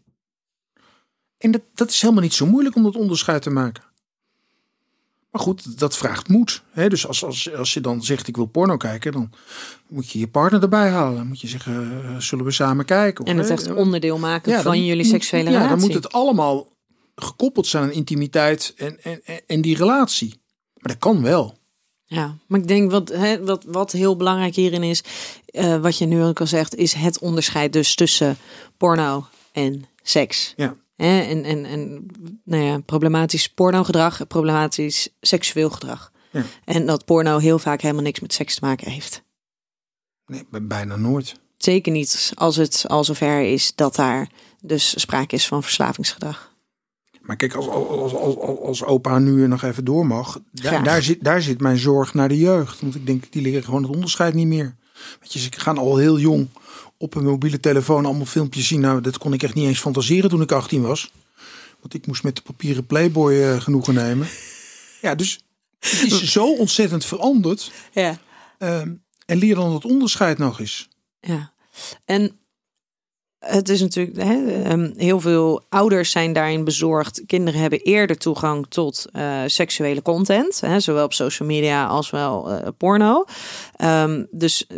[1.37, 3.91] En dat, dat is helemaal niet zo moeilijk om dat onderscheid te maken.
[5.33, 6.63] Maar goed, dat vraagt moed.
[6.71, 6.89] Hè?
[6.89, 9.29] Dus als, als, als je dan zegt ik wil porno kijken, dan
[9.87, 11.15] moet je je partner erbij halen.
[11.17, 13.23] Dan moet je zeggen, eh, zullen we samen kijken?
[13.23, 15.69] Of, en het echt onderdeel maken ja, van dan jullie seksuele ja, relatie.
[15.77, 16.67] dan moet het allemaal
[17.15, 20.41] gekoppeld zijn aan intimiteit en, en, en- en die relatie.
[20.73, 21.57] Maar dat kan wel.
[22.05, 25.03] Ja, maar ik denk wat, hè, wat, wat heel belangrijk hierin is,
[25.45, 28.37] eh, wat je nu ook al zegt, is het onderscheid dus tussen
[28.77, 30.53] porno en seks.
[30.55, 30.75] Ja.
[30.95, 32.05] Hè, en en, en
[32.43, 36.11] nou ja, problematisch pornogedrag problematisch seksueel gedrag.
[36.31, 36.43] Ja.
[36.65, 39.23] En dat porno heel vaak helemaal niks met seks te maken heeft.
[40.25, 41.39] Nee, bijna nooit.
[41.57, 44.29] Zeker niet als het al zover is dat daar
[44.61, 46.51] dus sprake is van verslavingsgedrag.
[47.21, 51.01] Maar kijk, als, als, als, als, als opa nu nog even door mag, daar, daar,
[51.01, 52.81] zit, daar zit mijn zorg naar de jeugd.
[52.81, 54.75] Want ik denk, die leren gewoon het onderscheid niet meer.
[55.19, 56.49] Weet je, ze gaan al heel jong
[56.97, 58.79] op een mobiele telefoon allemaal filmpjes zien.
[58.79, 61.11] Nou, dat kon ik echt niet eens fantaseren toen ik 18 was.
[61.79, 64.27] Want ik moest met de papieren Playboy eh, genoegen nemen.
[65.01, 65.39] Ja, dus
[65.79, 67.71] het is zo ontzettend veranderd.
[67.91, 68.19] Ja.
[68.57, 68.93] Ehm,
[69.25, 70.89] en leer dan het onderscheid nog eens.
[71.19, 71.53] Ja,
[72.05, 72.37] en
[73.43, 77.23] het is natuurlijk hè, ehm, heel veel ouders zijn daarin bezorgd.
[77.25, 82.51] Kinderen hebben eerder toegang tot eh, seksuele content, hè, zowel op social media als wel
[82.51, 83.25] eh, porno.
[83.75, 84.77] Ehm, dus eh,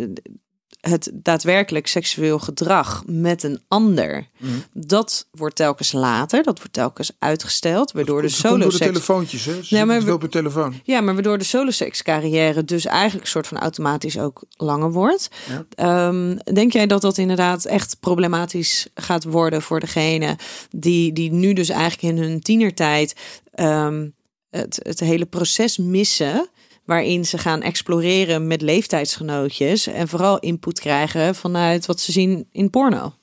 [0.90, 4.52] het daadwerkelijk seksueel gedrag met een ander, Mhm.
[4.74, 9.46] dat wordt telkens later, dat wordt telkens uitgesteld, waardoor de komt door de solo telefoontjes,
[9.46, 9.64] hè?
[9.64, 10.74] Ze Ja, maar we- op telefoon.
[10.84, 15.30] ja, maar waardoor de solosekscarrière dus eigenlijk een soort van automatisch ook langer wordt.
[15.50, 15.66] Ja.
[15.76, 20.38] Ehm, denk jij dat dat inderdaad echt problematisch gaat worden voor degene
[20.70, 23.16] die, die nu dus eigenlijk in hun tienertijd
[23.52, 24.08] ehm,
[24.50, 26.50] het, het hele proces missen
[26.86, 32.70] waarin ze gaan exploreren met leeftijdsgenootjes en vooral input krijgen vanuit wat ze zien in
[32.70, 33.14] porno?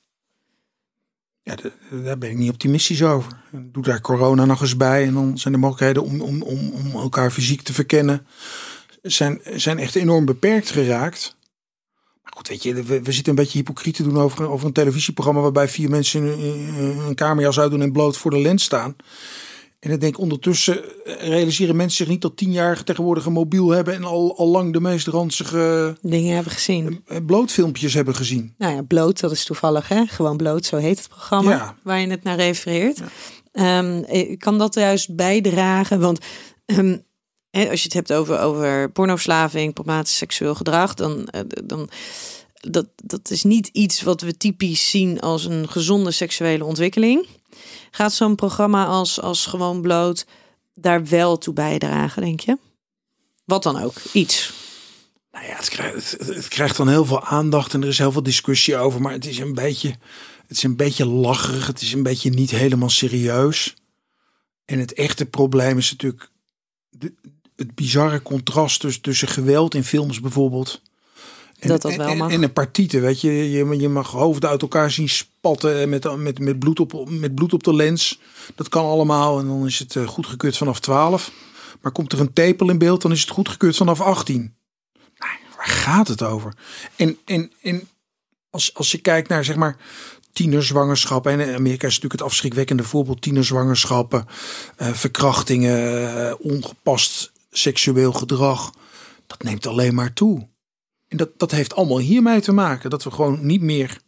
[1.43, 1.57] Ja,
[1.91, 3.41] daar ben ik niet optimistisch over.
[3.51, 6.91] Doe daar corona nog eens bij en dan zijn de mogelijkheden om, om, om, om
[6.93, 8.27] elkaar fysiek te verkennen
[9.03, 11.37] zijn, zijn echt enorm beperkt geraakt.
[12.23, 14.73] Maar goed, weet je, we, we zitten een beetje hypocriet te doen over, over een
[14.73, 18.97] televisieprogramma waarbij vier mensen een, een kamerjas uitdoen en bloot voor de lens staan.
[19.83, 23.95] En ik denk ondertussen eh, realiseren mensen zich niet dat tienjarigen tegenwoordig een mobiel hebben
[23.95, 27.03] en al, al lang de meest ranzige Dingen hebben gezien.
[27.07, 28.55] eh, blootfilmpjes hebben gezien.
[28.59, 30.07] Nou ja, bloot, dat is toevallig, hè?
[30.07, 31.77] Gewoon bloot, zo heet het programma Ja.
[31.83, 33.01] waar je het naar refereert.
[33.53, 36.01] Ehm, eh, kan dat juist bijdragen?
[36.01, 36.19] Want
[36.67, 36.97] ehm,
[37.51, 41.91] als je het hebt over, over pornoverslaving, problematisch seksueel gedrag, dan, eh, dan
[42.71, 47.27] dat, dat is niet iets wat we typisch zien als een gezonde seksuele ontwikkeling.
[47.91, 50.27] Gaat zo'n programma als, als gewoon bloot
[50.75, 52.59] daar wel toe bijdragen, denk je?
[53.45, 54.53] Wat dan ook, iets.
[55.33, 58.13] Nou ja, het krijgt, het, het krijgt dan heel veel aandacht en er is heel
[58.13, 59.01] veel discussie over.
[59.01, 59.89] Maar het is een beetje,
[60.47, 61.67] het is een beetje lacherig.
[61.67, 63.75] Het is een beetje niet helemaal serieus.
[64.65, 66.31] En het echte probleem is natuurlijk
[66.91, 67.15] de,
[67.57, 70.83] het bizarre contrast tussen, tussen geweld in films bijvoorbeeld.
[71.59, 72.31] En, Dat dat wel en, mag.
[72.31, 73.51] En een partieten, weet je.
[73.51, 73.77] je.
[73.79, 75.09] Je mag hoofden uit elkaar zien
[75.43, 78.21] spatten met, met, met, bloed op, met bloed op de lens.
[78.55, 81.33] Dat kan allemaal en dan is het eh, goedgekeurd vanaf 12.
[81.81, 84.55] Maar komt er een tepel in beeld, dan is het goedgekeurd vanaf 18.
[85.19, 86.55] Nou, waar gaat het over?
[86.97, 87.89] En, en, en
[88.51, 89.77] als, als je kijkt naar zeg maar
[90.33, 91.33] tienerzwangerschappen.
[91.33, 93.23] En Amerika is natuurlijk het afschrikwekkende voorbeeld.
[93.23, 94.27] Tienerzwangerschappen,
[94.77, 98.73] eh, verkrachtingen, eh, ongepast seksueel gedrag.
[99.27, 100.49] Dat neemt alleen maar toe.
[101.09, 102.91] En dat, dat heeft allemaal hiermee te maken.
[102.91, 104.01] Dat we gewoon niet meer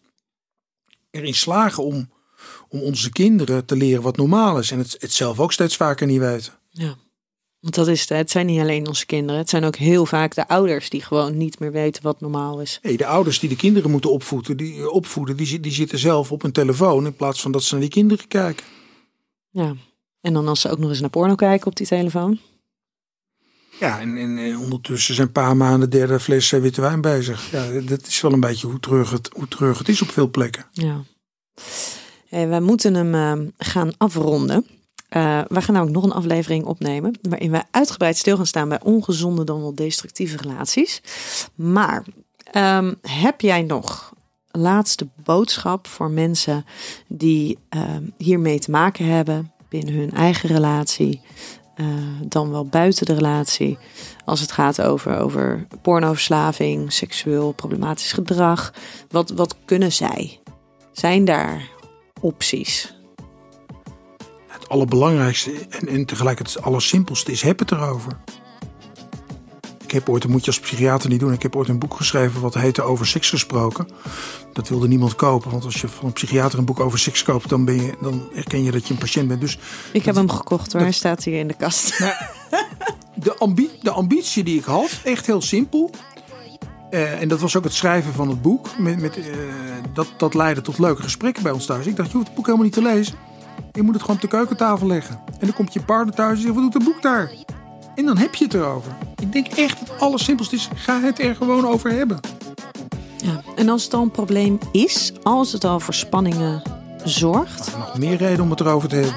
[1.14, 2.10] erin slagen om,
[2.68, 4.70] om onze kinderen te leren wat normaal is.
[4.70, 6.52] En het, het zelf ook steeds vaker niet weten.
[6.70, 6.96] Ja.
[7.60, 8.08] Want dat is het.
[8.08, 9.40] Het zijn niet alleen onze kinderen.
[9.40, 12.78] Het zijn ook heel vaak de ouders die gewoon niet meer weten wat normaal is.
[12.82, 16.32] Hey, de ouders die de kinderen moeten opvoeden, die, opvoeden die, zi- die zitten zelf
[16.32, 18.64] op een telefoon in plaats van dat ze naar die kinderen kijken.
[19.50, 19.74] Ja.
[20.20, 22.38] En dan als ze ook nog eens naar porno kijken op die telefoon.
[23.80, 27.50] Ja, en, en, en ondertussen zijn een paar maanden derde fles eh, witte wijn bezig.
[27.50, 30.30] Ja, dat is wel een beetje hoe terug het, hoe terug het is op veel
[30.30, 30.66] plekken.
[30.72, 31.02] Ja.
[32.28, 34.66] Hey, wij moeten hem eh, gaan afronden.
[35.08, 37.18] Eh we gaan ook nog een aflevering opnemen.
[37.22, 41.00] Waarin wij uitgebreid stil gaan staan bij ongezonde dan wel destructieve relaties.
[41.54, 42.04] Maar
[42.52, 44.12] ehm, heb jij nog
[44.50, 46.64] laatste boodschap voor mensen
[47.08, 51.20] die ehm, hiermee te maken hebben binnen hun eigen relatie?
[51.76, 51.86] Eh,
[52.20, 53.78] dan wel buiten de relatie.
[54.24, 58.72] Als het gaat over, over pornoverslaving, seksueel problematisch gedrag.
[59.08, 60.40] Wat, wat kunnen zij?
[60.92, 61.68] Zijn daar
[62.20, 62.94] opties?
[64.46, 68.16] Het allerbelangrijkste en, en tegelijk het allersimpelste is heb het erover.
[69.84, 71.94] Ik heb ooit, dat moet je als psychiater niet doen, ik heb ooit een boek
[71.94, 73.88] geschreven wat heette Over Seks gesproken.
[74.52, 77.48] Dat wilde niemand kopen, want als je van een psychiater een boek over seks koopt,
[77.48, 79.40] dan, ben je, dan herken je dat je een patiënt bent.
[79.40, 79.58] Dus
[79.92, 81.98] Ik heb hem gekocht hoor, hij staat hier in de kast.
[83.14, 85.90] de, ambi de ambitie die ik had, echt heel simpel.
[86.90, 88.78] Eh, en dat was ook het schrijven van het boek.
[88.78, 89.24] Met, met, eh,
[89.92, 91.86] dat, dat leidde tot leuke gesprekken bij ons thuis.
[91.86, 93.14] Ik dacht, je hoeft het boek helemaal niet te lezen.
[93.72, 95.20] Je moet het gewoon op de keukentafel leggen.
[95.26, 97.32] En dan komt je partner thuis en zegt, wat doet het boek daar?
[97.94, 98.92] En dan heb je het erover.
[99.20, 102.20] Ik denk echt het allersimpelste is, ga het er gewoon over hebben.
[103.16, 103.42] Ja.
[103.56, 106.62] En als het al een probleem is, als het al voor spanningen
[107.04, 107.76] zorgt.
[107.78, 109.14] Nog meer reden om het erover te hebben.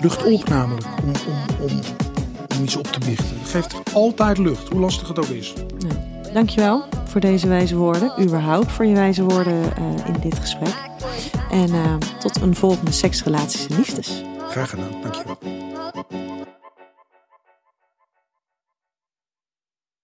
[0.00, 1.80] Lucht op namelijk, om, om, om,
[2.56, 3.38] om iets op te biechten.
[3.38, 5.52] Het geeft altijd lucht, hoe lastig het ook is.
[5.78, 6.32] Ja.
[6.32, 8.22] Dankjewel voor deze wijze woorden.
[8.22, 10.74] Überhaupt voor je wijze woorden eh, in dit gesprek.
[11.50, 14.22] En eh, tot een volgende seksrelaties en liefdes.
[14.48, 15.38] Graag gedaan, dankjewel.